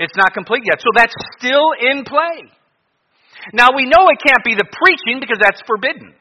[0.00, 0.80] It's not complete yet.
[0.80, 2.48] So that's still in play.
[3.52, 6.16] Now we know it can't be the preaching because that's forbidden.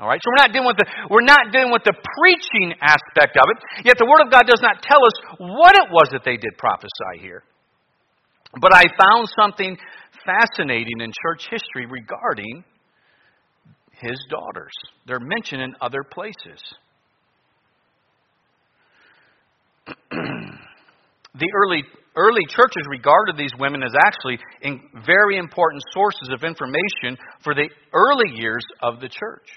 [0.00, 3.36] All right, so we're not dealing with the we're not dealing with the preaching aspect
[3.36, 3.58] of it.
[3.84, 6.56] Yet the Word of God does not tell us what it was that they did
[6.56, 7.42] prophesy here.
[8.60, 9.76] But I found something
[10.24, 12.62] fascinating in church history regarding
[13.90, 14.72] his daughters.
[15.06, 16.62] They're mentioned in other places.
[20.10, 21.82] the early
[22.14, 24.38] early churches regarded these women as actually
[25.04, 29.48] very important sources of information for the early years of the church.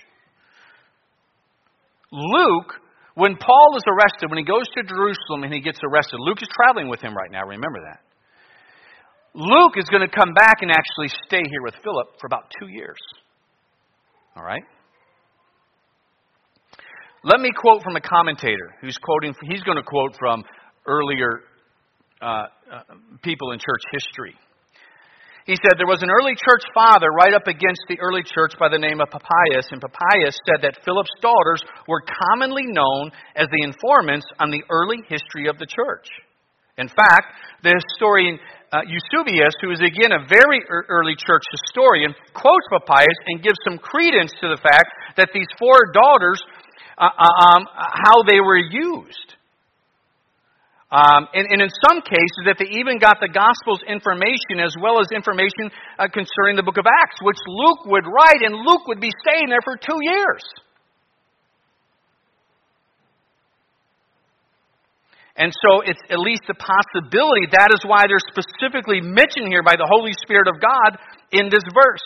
[2.11, 2.75] Luke,
[3.15, 6.49] when Paul is arrested, when he goes to Jerusalem and he gets arrested, Luke is
[6.53, 7.99] traveling with him right now, remember that.
[9.33, 12.67] Luke is going to come back and actually stay here with Philip for about two
[12.67, 12.99] years.
[14.35, 14.63] All right?
[17.23, 20.43] Let me quote from a commentator who's quoting, he's going to quote from
[20.85, 21.41] earlier
[22.21, 22.81] uh, uh,
[23.23, 24.35] people in church history.
[25.45, 28.69] He said there was an early church father right up against the early church by
[28.69, 33.65] the name of Papias, and Papias said that Philip's daughters were commonly known as the
[33.65, 36.05] informants on the early history of the church.
[36.77, 38.39] In fact, the historian
[38.71, 43.77] uh, Eusebius, who is again a very early church historian, quotes Papias and gives some
[43.77, 46.39] credence to the fact that these four daughters,
[46.97, 49.40] uh, uh um, how they were used.
[50.91, 54.99] Um, and, and, in some cases, that they even got the Gospel's information as well
[54.99, 58.99] as information uh, concerning the book of Acts, which Luke would write, and Luke would
[58.99, 60.43] be staying there for two years.
[65.39, 67.47] And so it's at least a possibility.
[67.55, 70.99] That is why they're specifically mentioned here by the Holy Spirit of God
[71.31, 72.03] in this verse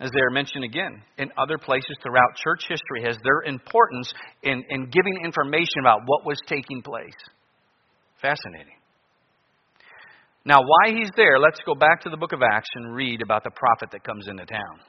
[0.00, 4.64] as they are mentioned again in other places throughout church history, has their importance in,
[4.70, 7.16] in giving information about what was taking place.
[8.20, 8.74] Fascinating.
[10.44, 13.44] Now, why he's there, let's go back to the book of Acts and read about
[13.44, 14.80] the prophet that comes into town.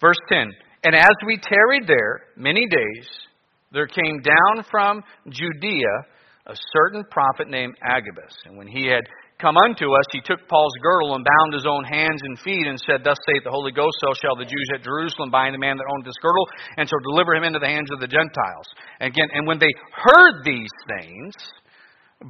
[0.00, 0.50] Verse 10
[0.82, 3.08] And as we tarried there many days,
[3.72, 6.06] there came down from Judea
[6.46, 8.34] a certain prophet named Agabus.
[8.44, 9.02] And when he had
[9.40, 12.80] come unto us, he took Paul's girdle and bound his own hands and feet and
[12.80, 15.76] said, Thus saith the Holy Ghost, so shall the Jews at Jerusalem bind the man
[15.76, 18.66] that owned this girdle and shall deliver him into the hands of the Gentiles.
[19.00, 21.34] Again, and when they heard these things,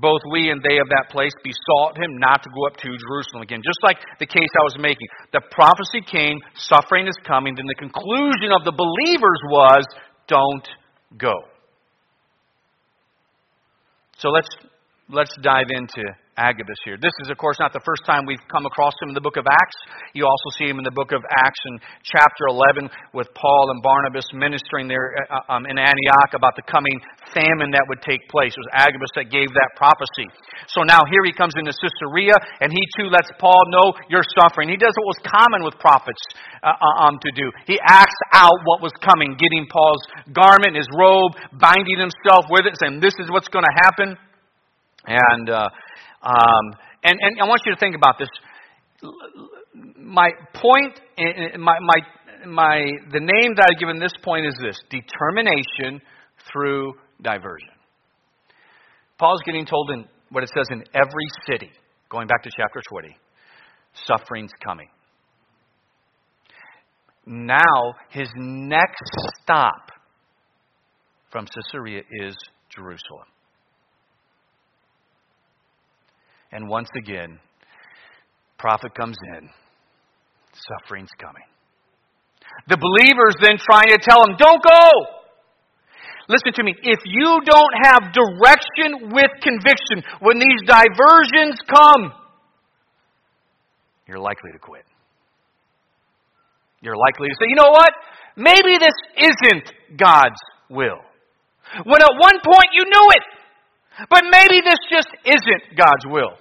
[0.02, 3.42] both we and they of that place besought him not to go up to Jerusalem
[3.42, 3.62] again.
[3.62, 5.06] Just like the case I was making.
[5.32, 9.86] The prophecy came, suffering is coming, then the conclusion of the believers was,
[10.26, 10.66] don't
[11.16, 11.34] go.
[14.18, 14.48] So let's
[15.08, 16.02] let's dive into
[16.36, 17.00] Agabus here.
[17.00, 19.40] This is, of course, not the first time we've come across him in the book
[19.40, 19.78] of Acts.
[20.12, 23.80] You also see him in the book of Acts in chapter 11 with Paul and
[23.80, 26.92] Barnabas ministering there uh, um, in Antioch about the coming
[27.32, 28.52] famine that would take place.
[28.52, 30.28] It was Agabus that gave that prophecy.
[30.68, 34.68] So now here he comes into Caesarea, and he too lets Paul know you're suffering.
[34.68, 36.20] He does what was common with prophets
[36.60, 37.48] uh, uh um, to do.
[37.64, 40.04] He acts out what was coming, getting Paul's
[40.36, 44.20] garment, his robe, binding himself with it, saying, This is what's going to happen.
[45.06, 45.68] And uh,
[46.22, 48.28] um, and, and I want you to think about this.
[49.96, 51.00] My point,
[51.58, 56.00] my, my, my, the name that I've given this point is this determination
[56.50, 57.68] through diversion.
[59.18, 61.70] Paul's getting told in what it says in every city,
[62.10, 63.16] going back to chapter 20,
[64.06, 64.88] suffering's coming.
[67.24, 69.02] Now, his next
[69.42, 69.90] stop
[71.30, 72.36] from Caesarea is
[72.74, 73.26] Jerusalem.
[76.52, 77.38] And once again,
[78.58, 79.48] prophet comes in,
[80.52, 81.44] suffering's coming.
[82.68, 85.16] The believers then trying to tell him, don't go.
[86.28, 86.74] Listen to me.
[86.82, 92.12] If you don't have direction with conviction when these diversions come,
[94.08, 94.84] you're likely to quit.
[96.80, 97.90] You're likely to say, you know what?
[98.36, 101.00] Maybe this isn't God's will.
[101.84, 103.22] When at one point you knew it.
[104.10, 106.32] But maybe this just isn't God's will.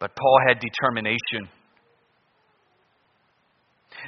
[0.00, 1.48] But Paul had determination.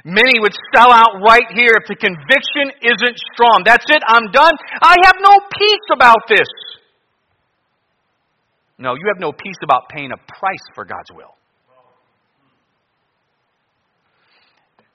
[0.03, 3.61] Many would sell out right here if the conviction isn't strong.
[3.63, 4.51] That's it, I'm done.
[4.81, 6.47] I have no peace about this.
[8.79, 11.35] No, you have no peace about paying a price for God's will.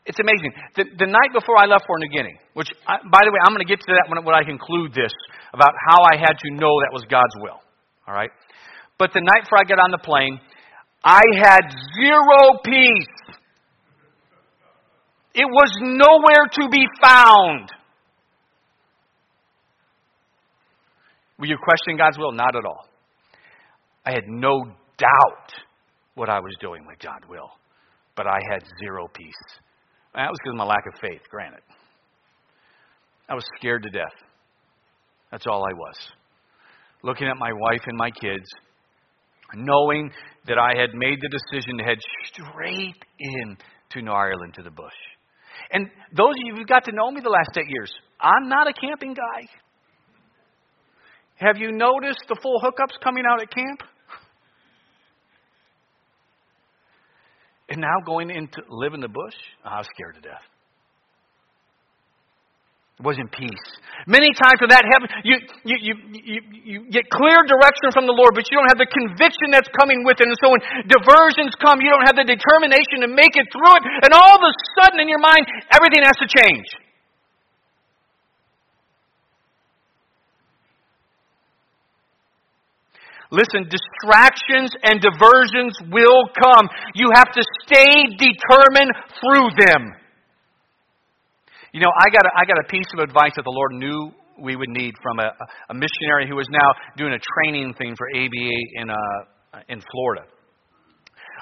[0.09, 0.57] It's amazing.
[0.75, 3.53] The, the night before I left for New Guinea, which, I, by the way, I'm
[3.53, 5.13] going to get to that when, when I conclude this
[5.53, 7.61] about how I had to know that was God's will.
[8.09, 8.31] All right?
[8.99, 10.41] But the night before I got on the plane,
[11.05, 11.61] I had
[12.01, 13.37] zero peace.
[15.35, 17.69] It was nowhere to be found.
[21.39, 22.33] Were you questioning God's will?
[22.33, 22.89] Not at all.
[24.07, 24.65] I had no
[24.97, 25.53] doubt
[26.15, 27.51] what I was doing with God's will,
[28.17, 29.61] but I had zero peace.
[30.15, 31.61] That was because of my lack of faith, granted.
[33.29, 34.15] I was scared to death.
[35.31, 35.97] That's all I was.
[37.03, 38.49] Looking at my wife and my kids,
[39.55, 40.11] knowing
[40.47, 41.99] that I had made the decision to head
[42.33, 43.57] straight in
[43.91, 44.93] to New Ireland to the bush.
[45.71, 48.69] And those of you who've got to know me the last eight years, I'm not
[48.69, 49.49] a camping guy.
[51.37, 53.83] Have you noticed the full hookups coming out at camp?
[57.69, 60.47] And now going into live in the bush, oh, I was scared to death.
[62.99, 63.67] It wasn't peace.
[64.11, 68.17] Many times when that happens, you, you, you, you, you get clear direction from the
[68.17, 70.27] Lord, but you don't have the conviction that's coming with it.
[70.27, 73.83] And so when diversions come, you don't have the determination to make it through it.
[74.03, 76.67] And all of a sudden in your mind, everything has to change.
[83.31, 86.69] Listen, distractions and diversions will come.
[86.95, 89.93] You have to stay determined through them.
[91.73, 94.13] You know, I got a, I got a piece of advice that the Lord knew
[94.41, 95.31] we would need from a,
[95.69, 100.25] a missionary who is now doing a training thing for ABA in, uh, in Florida.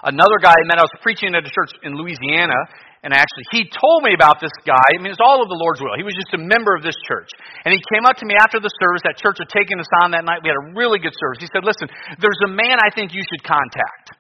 [0.03, 2.59] Another guy I met, I was preaching at a church in Louisiana,
[3.07, 4.83] and actually, he told me about this guy.
[4.91, 5.95] I mean, it's all of the Lord's will.
[5.95, 7.31] He was just a member of this church.
[7.63, 9.07] And he came up to me after the service.
[9.07, 10.43] That church had taken us on that night.
[10.43, 11.39] We had a really good service.
[11.39, 11.87] He said, Listen,
[12.19, 14.19] there's a man I think you should contact.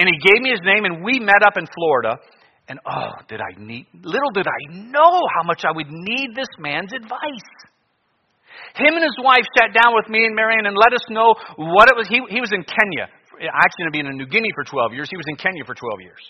[0.00, 2.16] And he gave me his name, and we met up in Florida.
[2.72, 6.48] And oh, did I need, little did I know how much I would need this
[6.56, 7.48] man's advice.
[8.80, 11.92] Him and his wife sat down with me and Marianne and let us know what
[11.92, 12.08] it was.
[12.08, 13.12] He, he was in Kenya.
[13.44, 15.12] Actually, going to be in New Guinea for 12 years.
[15.12, 16.24] He was in Kenya for 12 years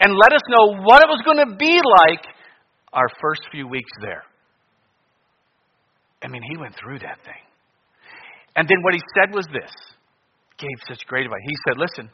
[0.00, 2.24] and let us know what it was going to be like
[2.92, 4.22] our first few weeks there.
[6.22, 7.42] I mean, he went through that thing.
[8.56, 9.70] And then what he said was this
[10.58, 11.40] gave such great advice.
[11.46, 12.10] He said, Listen,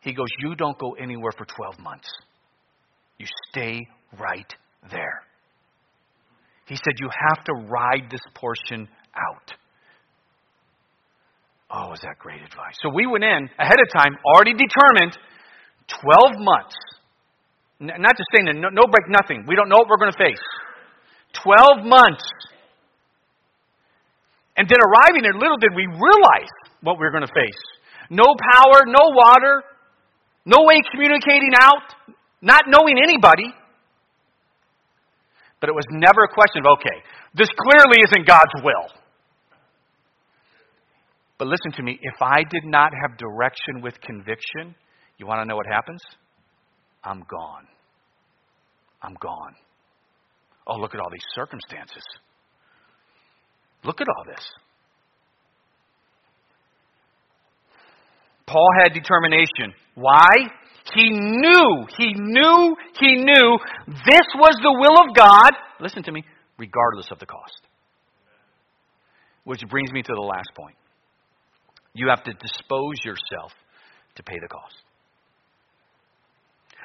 [0.00, 2.08] He goes, You don't go anywhere for 12 months.
[3.18, 3.86] You stay
[4.18, 4.52] right
[4.90, 5.22] there.
[6.66, 9.52] He said, You have to ride this portion out.
[11.70, 12.76] Oh, is that great advice?
[12.82, 15.16] So we went in ahead of time, already determined
[15.88, 16.76] 12 months.
[17.78, 19.44] Not just saying no, no break, nothing.
[19.46, 20.42] We don't know what we're going to face.
[21.44, 22.24] 12 months.
[24.56, 27.60] And then arriving there, little did we realize what we were going to face.
[28.08, 29.62] No power, no water,
[30.46, 33.52] no way communicating out, not knowing anybody.
[35.60, 37.02] But it was never a question of, okay,
[37.34, 38.88] this clearly isn't God's will.
[41.38, 44.74] But listen to me, if I did not have direction with conviction,
[45.18, 46.00] you want to know what happens?
[47.06, 47.66] I'm gone.
[49.00, 49.54] I'm gone.
[50.66, 52.02] Oh, look at all these circumstances.
[53.84, 54.44] Look at all this.
[58.46, 59.72] Paul had determination.
[59.94, 60.30] Why?
[60.94, 66.24] He knew, he knew, he knew this was the will of God, listen to me,
[66.58, 67.60] regardless of the cost.
[69.44, 70.76] Which brings me to the last point.
[71.92, 73.52] You have to dispose yourself
[74.16, 74.85] to pay the cost.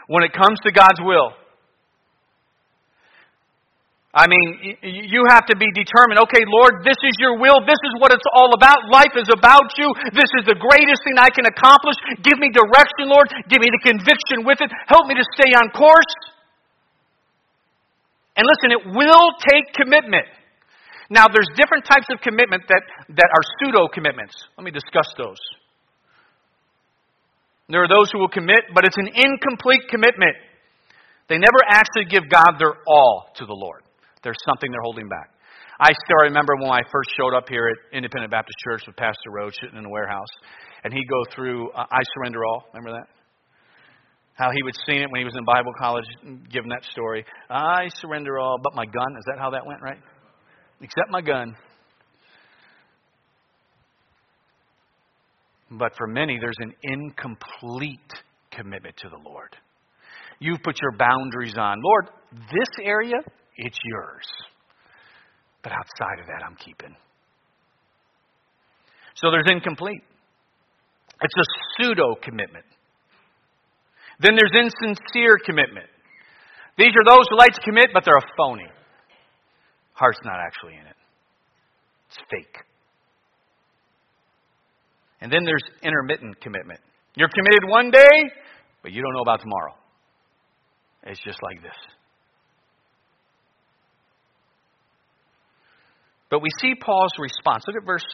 [0.07, 1.33] When it comes to God's will,
[4.11, 7.63] I mean, you have to be determined, okay, Lord, this is your will.
[7.63, 8.91] This is what it's all about.
[8.91, 9.87] Life is about you.
[10.11, 11.95] This is the greatest thing I can accomplish.
[12.19, 13.31] Give me direction, Lord.
[13.47, 14.67] Give me the conviction with it.
[14.91, 16.11] Help me to stay on course.
[18.35, 20.27] And listen, it will take commitment.
[21.09, 22.83] Now, there's different types of commitment that,
[23.15, 24.35] that are pseudo commitments.
[24.57, 25.39] Let me discuss those.
[27.71, 30.35] There are those who will commit, but it's an incomplete commitment.
[31.29, 33.83] They never actually give God their all to the Lord.
[34.23, 35.31] There's something they're holding back.
[35.79, 39.31] I still remember when I first showed up here at Independent Baptist Church with Pastor
[39.31, 40.29] Roach sitting in the warehouse,
[40.83, 42.65] and he'd go through uh, I Surrender All.
[42.73, 43.07] Remember that?
[44.33, 46.05] How he would sing it when he was in Bible college,
[46.51, 47.25] giving that story.
[47.49, 49.15] I surrender all but my gun.
[49.17, 49.99] Is that how that went, right?
[50.81, 51.55] Except my gun.
[55.71, 57.99] But for many, there's an incomplete
[58.51, 59.55] commitment to the Lord.
[60.39, 61.81] You've put your boundaries on.
[61.81, 63.15] Lord, this area,
[63.55, 64.25] it's yours.
[65.63, 66.95] But outside of that, I'm keeping.
[69.15, 70.01] So there's incomplete.
[71.21, 72.65] It's a pseudo commitment.
[74.19, 75.87] Then there's insincere commitment.
[76.77, 78.67] These are those who like to commit, but they're a phony.
[79.93, 80.95] Heart's not actually in it,
[82.09, 82.65] it's fake.
[85.21, 86.79] And then there's intermittent commitment.
[87.15, 88.31] You're committed one day,
[88.81, 89.75] but you don't know about tomorrow.
[91.03, 91.75] It's just like this.
[96.29, 97.63] But we see Paul's response.
[97.67, 98.05] Look at verse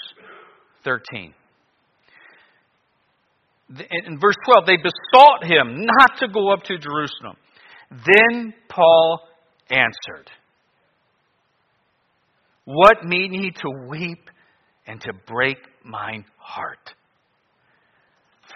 [0.84, 1.34] 13.
[3.70, 7.36] In verse 12, they besought him not to go up to Jerusalem.
[7.91, 9.22] Then Paul
[9.70, 10.30] answered,
[12.66, 14.30] What mean ye to weep
[14.88, 16.93] and to break mine heart?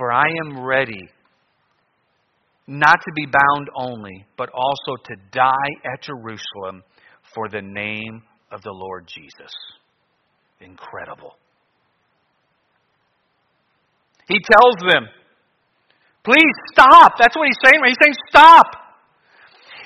[0.02, 1.10] For I am ready
[2.66, 6.82] not to be bound only, but also to die at Jerusalem
[7.36, 9.54] for the name of the Lord Jesus.
[10.60, 11.36] Incredible.
[14.28, 15.06] He tells them,
[16.24, 17.14] please stop.
[17.20, 17.84] That's what he's saying.
[17.86, 18.66] He's saying, stop.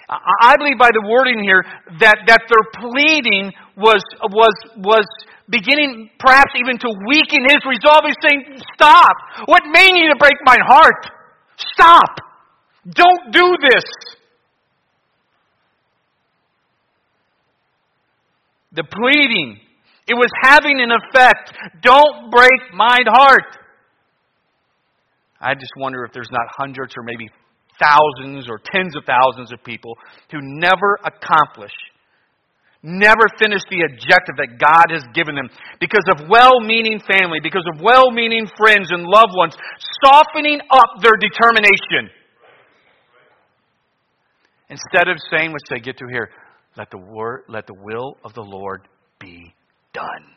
[0.07, 1.63] I believe by the wording here
[1.99, 5.05] that, that their pleading was, was, was
[5.49, 8.03] beginning perhaps even to weaken his resolve.
[8.05, 9.15] He's saying, Stop.
[9.45, 11.09] What may you to break my heart?
[11.57, 12.21] Stop.
[12.87, 13.83] Don't do this.
[18.73, 19.59] The pleading,
[20.07, 21.53] it was having an effect.
[21.81, 23.57] Don't break my heart.
[25.39, 27.29] I just wonder if there's not hundreds or maybe
[27.79, 29.97] thousands or tens of thousands of people
[30.31, 31.73] who never accomplish,
[32.81, 35.49] never finish the objective that God has given them
[35.79, 39.55] because of well meaning family, because of well meaning friends and loved ones,
[40.05, 42.11] softening up their determination.
[44.69, 46.29] Instead of saying, which they get to here,
[46.77, 48.87] let the word, let the will of the Lord
[49.19, 49.53] be
[49.93, 50.35] done.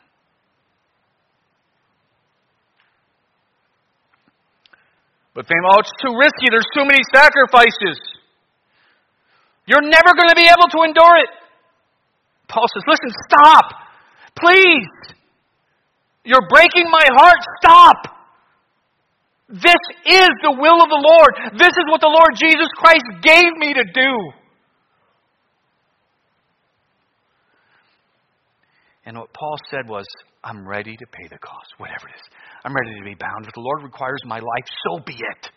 [5.33, 6.49] But fame, oh, it's too risky.
[6.49, 7.99] There's too many sacrifices.
[9.65, 11.29] You're never going to be able to endure it.
[12.47, 13.65] Paul says, listen, stop.
[14.35, 15.15] Please.
[16.23, 17.37] You're breaking my heart.
[17.61, 18.15] Stop.
[19.49, 21.57] This is the will of the Lord.
[21.57, 24.11] This is what the Lord Jesus Christ gave me to do.
[29.05, 30.05] And what Paul said was,
[30.43, 32.21] I'm ready to pay the cost, whatever it is.
[32.63, 33.45] I'm ready to be bound.
[33.45, 35.49] If the Lord requires my life, so be it.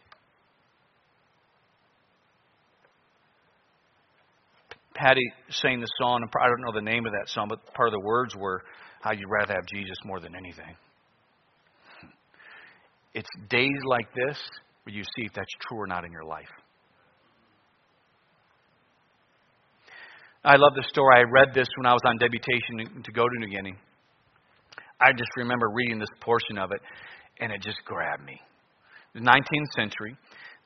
[4.95, 7.93] Patty sang the song, I don't know the name of that song, but part of
[7.93, 8.63] the words were
[9.01, 10.77] how you'd rather have Jesus more than anything.
[13.15, 14.39] It's days like this
[14.85, 16.49] where you see if that's true or not in your life.
[20.45, 21.19] I love the story.
[21.19, 23.75] I read this when I was on deputation to go to New Guinea.
[25.05, 26.81] I just remember reading this portion of it,
[27.41, 28.41] and it just grabbed me.
[29.15, 30.17] The 19th century,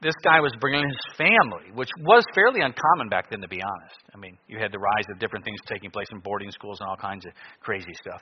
[0.02, 3.98] this guy was bringing his family, which was fairly uncommon back then, to be honest.
[4.14, 6.88] I mean, you had the rise of different things taking place in boarding schools and
[6.88, 8.20] all kinds of crazy stuff,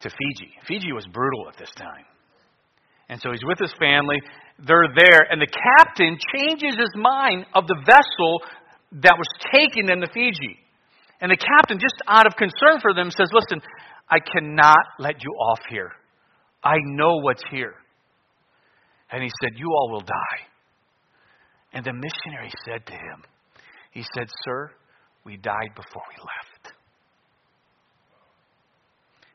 [0.00, 0.52] to Fiji.
[0.68, 2.04] Fiji was brutal at this time.
[3.08, 4.20] And so he's with his family.
[4.60, 8.42] They're there, and the captain changes his mind of the vessel
[9.00, 10.60] that was taken in the Fiji.
[11.20, 13.64] And the captain, just out of concern for them, says, Listen,
[14.08, 15.92] I cannot let you off here.
[16.62, 17.74] I know what's here.
[19.10, 20.40] And he said, You all will die.
[21.72, 23.22] And the missionary said to him,
[23.92, 24.70] He said, Sir,
[25.24, 26.74] we died before we left.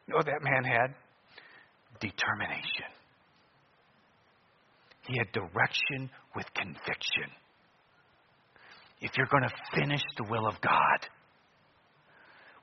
[0.08, 0.96] You know what that man had?
[2.00, 2.90] Determination.
[5.08, 7.30] He had direction with conviction.
[9.02, 11.10] If you're going to finish the will of God,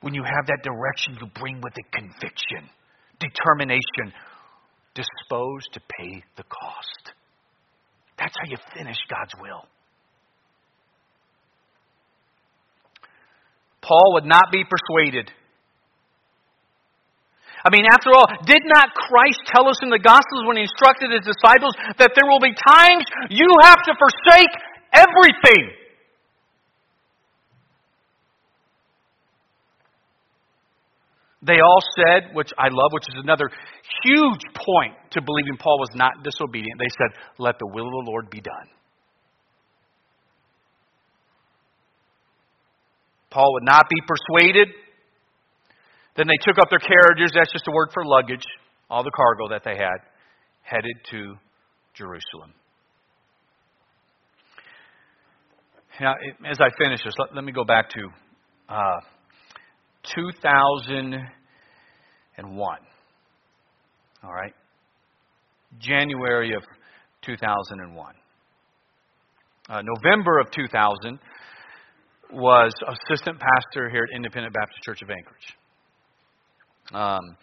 [0.07, 2.71] when you have that direction, you bring with it conviction,
[3.19, 4.15] determination,
[4.95, 7.11] disposed to pay the cost.
[8.17, 9.67] That's how you finish God's will.
[13.83, 15.27] Paul would not be persuaded.
[17.67, 21.11] I mean, after all, did not Christ tell us in the Gospels when he instructed
[21.11, 24.55] his disciples that there will be times you have to forsake
[24.95, 25.86] everything?
[31.43, 33.51] They all said, which I love, which is another
[34.05, 36.79] huge point to believing Paul was not disobedient.
[36.79, 38.69] They said, Let the will of the Lord be done.
[43.31, 44.69] Paul would not be persuaded.
[46.17, 48.45] Then they took up their carriages, that's just a word for luggage,
[48.89, 49.99] all the cargo that they had,
[50.63, 51.35] headed to
[51.95, 52.55] Jerusalem.
[56.01, 56.15] Now,
[56.49, 58.09] as I finish this, let, let me go back to
[58.69, 59.01] uh,
[60.15, 62.79] 2001.
[64.25, 64.55] All right?
[65.79, 66.63] January of
[67.23, 68.15] 2001.
[69.69, 71.19] Uh, November of 2000
[72.33, 75.57] was assistant pastor here at Independent Baptist Church of Anchorage.
[76.93, 77.37] Um,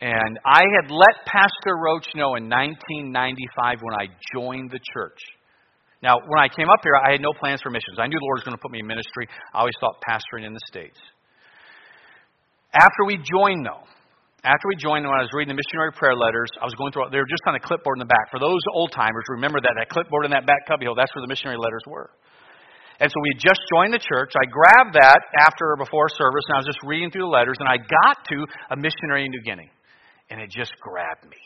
[0.00, 5.18] and I had let Pastor Roach know in 1995 when I joined the church.
[6.02, 7.98] Now, when I came up here, I had no plans for missions.
[8.00, 9.28] I knew the Lord was going to put me in ministry.
[9.52, 10.96] I always thought pastoring in the States.
[12.72, 13.82] After we joined, though,
[14.46, 17.12] after we joined, when I was reading the missionary prayer letters, I was going through,
[17.12, 18.30] they were just on a clipboard in the back.
[18.30, 21.28] For those old timers, remember that, that clipboard in that back cubbyhole, that's where the
[21.28, 22.08] missionary letters were.
[23.00, 24.32] And so we had just joined the church.
[24.36, 27.56] I grabbed that after or before service, and I was just reading through the letters,
[27.60, 28.38] and I got to
[28.72, 29.68] a missionary in New Guinea.
[30.30, 31.40] And it just grabbed me.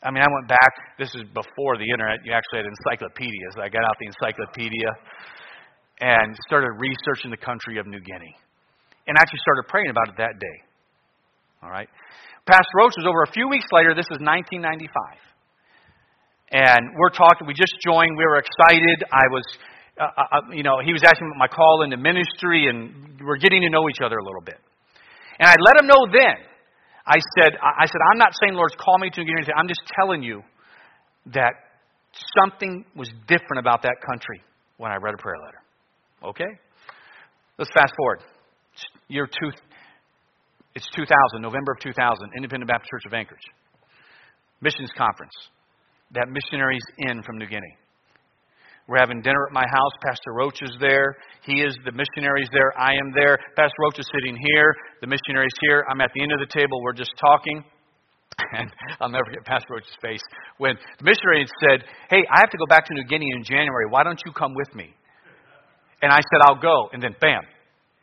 [0.00, 3.60] I mean, I went back, this is before the internet, you actually had encyclopedias.
[3.60, 4.88] I got out the encyclopedia
[6.00, 8.32] and started researching the country of New Guinea
[9.10, 10.56] and actually started praying about it that day.
[11.66, 11.90] All right?
[12.46, 13.90] Pastor Roach was over a few weeks later.
[13.90, 14.86] This is 1995.
[16.54, 19.02] And we're talking, we just joined, we were excited.
[19.10, 19.42] I was,
[19.98, 23.42] uh, uh, uh, you know, he was asking about my call into ministry, and we're
[23.42, 24.62] getting to know each other a little bit.
[25.42, 26.46] And I let him know then.
[27.02, 29.58] I said, I said, I'm not saying Lord's call me to get anything.
[29.58, 30.46] I'm just telling you
[31.34, 31.58] that
[32.38, 34.38] something was different about that country
[34.78, 35.58] when I read a prayer letter.
[36.30, 36.50] Okay?
[37.58, 38.22] Let's fast forward
[39.08, 39.50] year two,
[40.74, 41.10] it's 2000,
[41.40, 41.96] November of 2000,
[42.36, 43.42] Independent Baptist Church of Anchorage.
[44.60, 45.32] Missions conference.
[46.12, 47.76] That missionary's in from New Guinea.
[48.90, 49.94] We're having dinner at my house.
[50.02, 51.14] Pastor Roach is there.
[51.46, 52.74] He is the missionary's there.
[52.78, 53.38] I am there.
[53.54, 54.74] Pastor Roach is sitting here.
[55.00, 55.86] The missionary's here.
[55.88, 56.82] I'm at the end of the table.
[56.82, 57.64] We're just talking.
[58.52, 60.22] And I'll never forget Pastor Roach's face
[60.58, 63.84] when the missionary said, Hey, I have to go back to New Guinea in January.
[63.90, 64.94] Why don't you come with me?
[66.00, 66.88] And I said, I'll go.
[66.92, 67.42] And then, bam,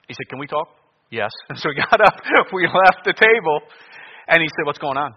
[0.07, 0.67] he said, Can we talk?
[1.11, 1.31] Yes.
[1.49, 2.15] And so we got up,
[2.53, 3.59] we left the table,
[4.27, 5.13] and he said, What's going on?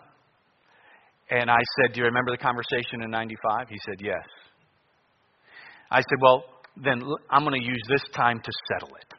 [1.30, 3.68] And I said, Do you remember the conversation in 95?
[3.68, 4.26] He said, Yes.
[5.91, 6.45] I said, Well,
[6.76, 9.14] then I'm going to use this time to settle it.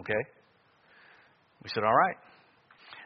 [0.00, 0.22] Okay?
[1.62, 2.16] We said, All right.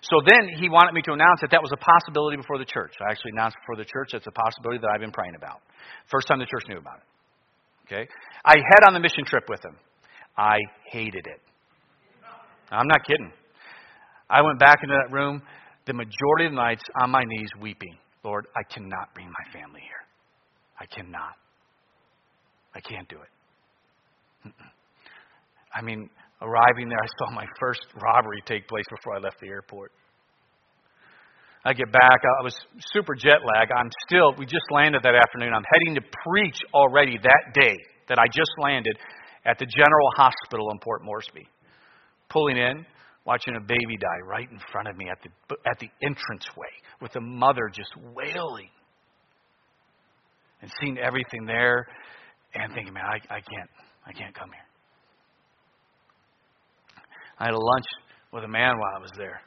[0.01, 2.95] So then he wanted me to announce that that was a possibility before the church.
[3.03, 5.59] I actually announced before the church that's a possibility that I've been praying about.
[6.07, 7.07] First time the church knew about it.
[7.91, 8.05] Okay?
[8.45, 9.75] I head on the mission trip with him.
[10.39, 10.59] I
[10.91, 11.41] hated it.
[12.71, 13.33] I'm not kidding.
[14.31, 15.43] I went back into that room
[15.87, 17.97] the majority of the nights on my knees weeping.
[18.23, 20.05] Lord, I cannot bring my family here.
[20.79, 21.35] I cannot.
[22.75, 24.53] I can't do it.
[25.75, 26.11] I mean,
[26.43, 29.93] arriving there, I saw my first robbery take place before I left the airport.
[31.65, 32.21] I get back.
[32.23, 32.55] I was
[32.93, 33.69] super jet lag.
[33.75, 35.53] I'm still, we just landed that afternoon.
[35.55, 37.77] I'm heading to preach already that day
[38.09, 38.97] that I just landed
[39.45, 41.49] at the General Hospital in Port Moresby.
[42.29, 42.85] Pulling in,
[43.25, 47.13] watching a baby die right in front of me at the, at the entranceway with
[47.13, 48.71] the mother just wailing.
[50.61, 51.87] And seeing everything there
[52.55, 53.71] and thinking, man, I, I can't,
[54.07, 54.69] I can't come here.
[57.39, 57.87] I had a lunch
[58.33, 59.41] with a man while I was there.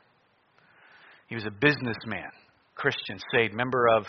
[1.28, 2.30] He was a businessman,
[2.76, 4.06] Christian, saved, member of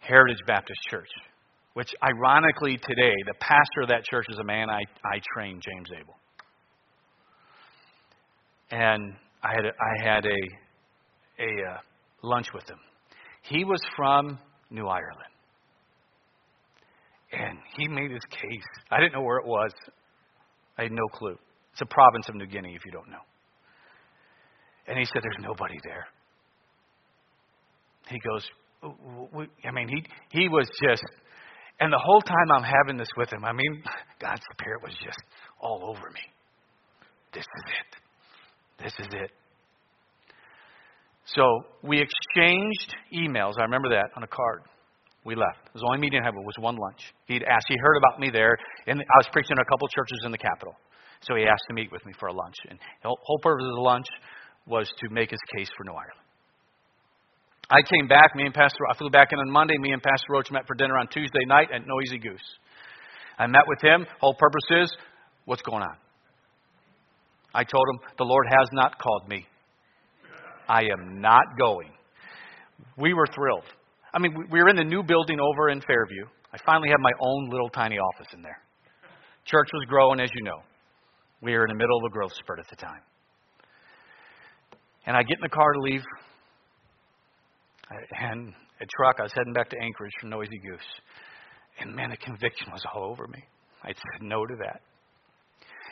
[0.00, 1.08] Heritage Baptist Church,
[1.76, 5.88] which ironically today, the pastor of that church is a man I, I trained, James
[5.94, 6.14] Abel.
[8.70, 9.12] And
[9.42, 11.78] I had a, I had a, a uh,
[12.22, 12.78] lunch with him.
[13.42, 14.38] He was from
[14.70, 15.34] New Ireland.
[17.32, 18.64] And he made his case.
[18.90, 19.70] I didn't know where it was.
[20.78, 21.36] I had no clue.
[21.72, 23.24] It's a province of New Guinea, if you don't know.
[24.88, 26.06] And he said, There's nobody there.
[28.08, 28.48] He goes,
[28.82, 31.04] I mean, he, he was just,
[31.80, 33.82] and the whole time I'm having this with him, I mean,
[34.20, 35.18] God's Spirit was just
[35.60, 36.20] all over me.
[37.32, 38.84] This is it.
[38.84, 39.30] This is it.
[41.26, 41.42] So
[41.82, 43.54] we exchanged emails.
[43.58, 44.62] I remember that on a card.
[45.24, 45.66] We left.
[45.66, 47.12] It was the only meeting I had was one lunch.
[47.26, 47.66] He'd asked.
[47.68, 48.56] He heard about me there,
[48.86, 50.74] and I was preaching in a couple churches in the capital.
[51.22, 52.54] So he asked to meet with me for a lunch.
[52.70, 54.06] And the whole purpose of the lunch
[54.66, 56.25] was to make his case for New Ireland.
[57.68, 59.76] I came back, me and Pastor, I flew back in on Monday.
[59.78, 62.38] Me and Pastor Roach met for dinner on Tuesday night at Noisy Goose.
[63.38, 64.06] I met with him.
[64.20, 64.96] Whole purpose is,
[65.46, 65.96] what's going on?
[67.52, 69.46] I told him, the Lord has not called me.
[70.68, 71.90] I am not going.
[72.96, 73.64] We were thrilled.
[74.14, 76.24] I mean, we were in the new building over in Fairview.
[76.52, 78.60] I finally had my own little tiny office in there.
[79.44, 80.62] Church was growing, as you know.
[81.42, 83.00] We were in the middle of a growth spurt at the time.
[85.06, 86.02] And I get in the car to leave.
[87.90, 90.80] And a truck, I was heading back to Anchorage from Noisy Goose.
[91.80, 93.42] And man, the conviction was all over me.
[93.82, 94.80] I said no to that.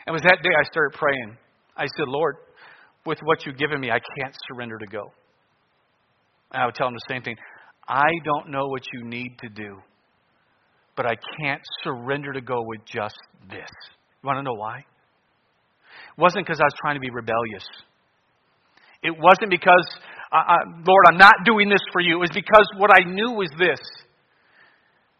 [0.06, 1.36] And it was that day I started praying.
[1.76, 2.36] I said, Lord,
[3.06, 5.12] with what you've given me, I can't surrender to go.
[6.52, 7.36] And I would tell him the same thing.
[7.88, 9.76] I don't know what you need to do,
[10.96, 13.18] but I can't surrender to go with just
[13.48, 13.68] this.
[14.22, 14.78] You want to know why?
[14.78, 17.66] It wasn't because I was trying to be rebellious.
[19.02, 19.86] It wasn't because,
[20.34, 22.16] uh, uh, Lord, I'm not doing this for you.
[22.16, 23.80] It was because what I knew was this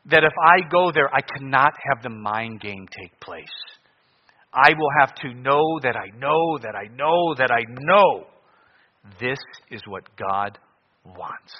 [0.06, 3.46] that if I go there, I cannot have the mind game take place.
[4.52, 8.26] I will have to know that I know that I know that I know
[9.20, 9.38] this
[9.70, 10.58] is what God
[11.04, 11.54] wants.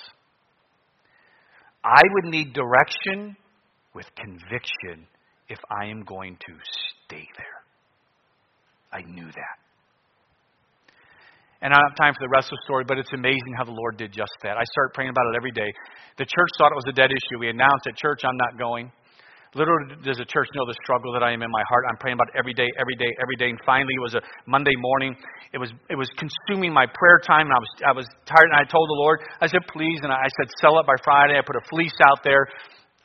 [1.83, 3.37] I would need direction
[3.95, 5.07] with conviction
[5.49, 6.53] if I am going to
[7.07, 7.63] stay there.
[8.93, 9.64] I knew that.
[11.65, 13.65] And I don't have time for the rest of the story, but it's amazing how
[13.65, 14.61] the Lord did just that.
[14.61, 15.73] I started praying about it every day.
[16.21, 17.41] The church thought it was a dead issue.
[17.41, 18.93] We announced at church, I'm not going.
[19.57, 19.73] Little
[20.05, 21.89] does the church know the struggle that I am in my heart.
[21.89, 23.49] I'm praying about every day, every day, every day.
[23.49, 25.17] And finally, it was a Monday morning.
[25.55, 28.51] It was it was consuming my prayer time, and I was I was tired.
[28.51, 31.39] And I told the Lord, I said, please, and I said, sell it by Friday.
[31.39, 32.51] I put a fleece out there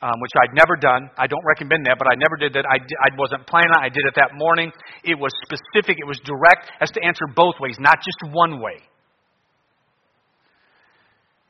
[0.02, 1.10] um, which I'd never done.
[1.18, 2.64] I don't recommend that, but I never did that.
[2.64, 4.72] I, I wasn't planning I did it that morning.
[5.04, 8.80] It was specific, it was direct, as to answer both ways, not just one way.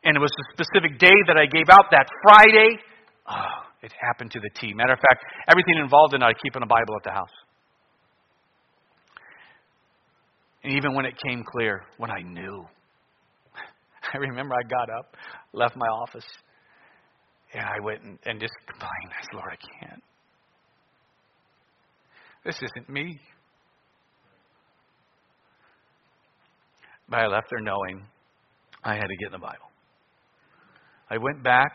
[0.03, 2.81] And it was a specific day that I gave out that Friday.
[3.31, 4.75] Oh, it happened to the T.
[4.75, 7.37] Matter of fact, everything involved in it, I keep in a Bible at the house.
[10.65, 12.67] And even when it came clear, when I knew,
[14.15, 15.17] I remember I got up,
[15.53, 16.27] left my office,
[17.53, 18.91] and I went and, and just complained.
[19.11, 20.03] I said, Lord, I can't.
[22.45, 23.19] This isn't me.
[27.09, 28.05] But I left there knowing
[28.85, 29.71] I had to get in the Bible.
[31.11, 31.73] I went back.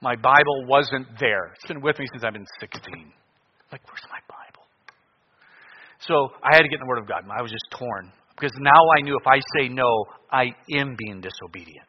[0.00, 1.52] My Bible wasn't there.
[1.54, 2.82] It's been with me since I've been 16.
[3.70, 4.66] Like, where's my Bible?
[6.00, 7.22] So I had to get in the Word of God.
[7.30, 8.12] I was just torn.
[8.34, 11.86] Because now I knew if I say no, I am being disobedient.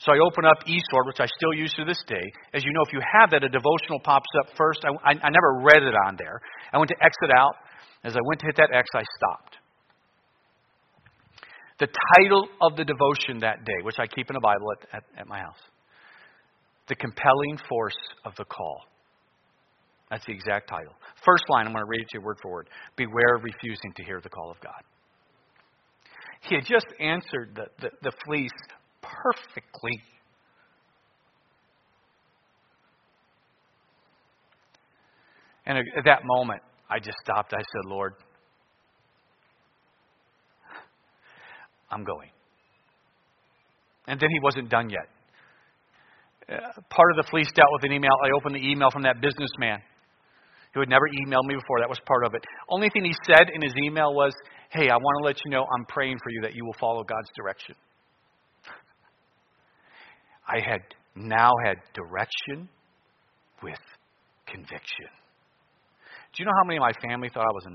[0.00, 2.24] So I open up eSword, which I still use to this day.
[2.54, 4.80] As you know, if you have that, a devotional pops up first.
[4.84, 6.40] I, I, I never read it on there.
[6.72, 7.54] I went to exit out.
[8.02, 9.56] As I went to hit that X, I stopped.
[11.80, 15.20] The title of the devotion that day, which I keep in a Bible at, at,
[15.20, 15.60] at my house
[16.88, 18.84] The Compelling Force of the Call.
[20.10, 20.94] That's the exact title.
[21.24, 22.68] First line, I'm going to read it to you word for word.
[22.96, 24.82] Beware of refusing to hear the call of God.
[26.40, 28.50] He had just answered the, the, the fleece
[29.22, 30.02] perfectly.
[35.66, 37.52] And at that moment, I just stopped.
[37.52, 38.14] I said, Lord,
[41.90, 42.30] I'm going.
[44.06, 45.06] And then he wasn't done yet.
[46.48, 48.10] Uh, part of the fleece dealt with an email.
[48.24, 49.80] I opened the email from that businessman
[50.74, 51.80] who had never emailed me before.
[51.80, 52.42] That was part of it.
[52.68, 54.32] Only thing he said in his email was,
[54.70, 57.02] Hey, I want to let you know I'm praying for you that you will follow
[57.04, 57.74] God's direction.
[60.50, 60.80] I had
[61.14, 62.68] now had direction
[63.62, 63.78] with
[64.46, 65.06] conviction.
[66.32, 67.66] Do you know how many of my family thought I was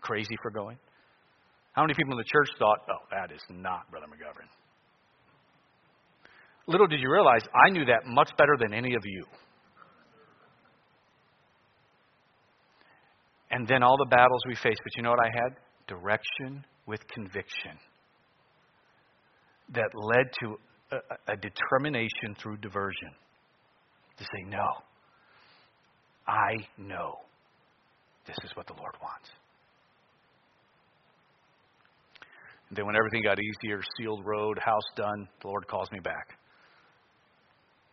[0.00, 0.78] crazy for going?
[1.72, 4.48] How many people in the church thought, oh, that is not Brother McGovern?
[6.66, 9.24] Little did you realize, I knew that much better than any of you.
[13.50, 14.80] And then all the battles we faced.
[14.82, 15.56] But you know what I had?
[15.86, 17.78] Direction with conviction
[19.72, 20.56] that led to
[20.92, 23.10] a, determination through diversion
[24.16, 24.66] to say, no,
[26.26, 27.16] I know
[28.26, 29.28] this is what the Lord wants.
[32.68, 36.36] And then when everything got easier, sealed road, house done, the Lord calls me back.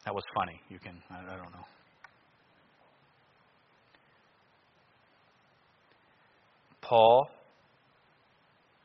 [0.05, 0.59] That was funny.
[0.69, 1.65] You can, I, I don't know.
[6.81, 7.27] Paul,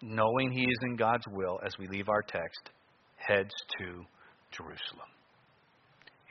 [0.00, 2.70] knowing he is in God's will as we leave our text,
[3.26, 4.04] heads to
[4.52, 5.10] Jerusalem.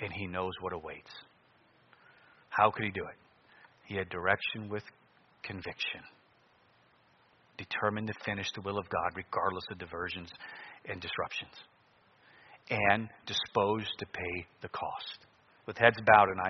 [0.01, 1.11] And he knows what awaits.
[2.49, 3.17] How could he do it?
[3.85, 4.83] He had direction with
[5.43, 6.01] conviction,
[7.57, 10.29] determined to finish the will of God regardless of diversions
[10.87, 11.53] and disruptions,
[12.69, 15.25] and disposed to pay the cost.
[15.65, 16.47] With heads bowed and eyes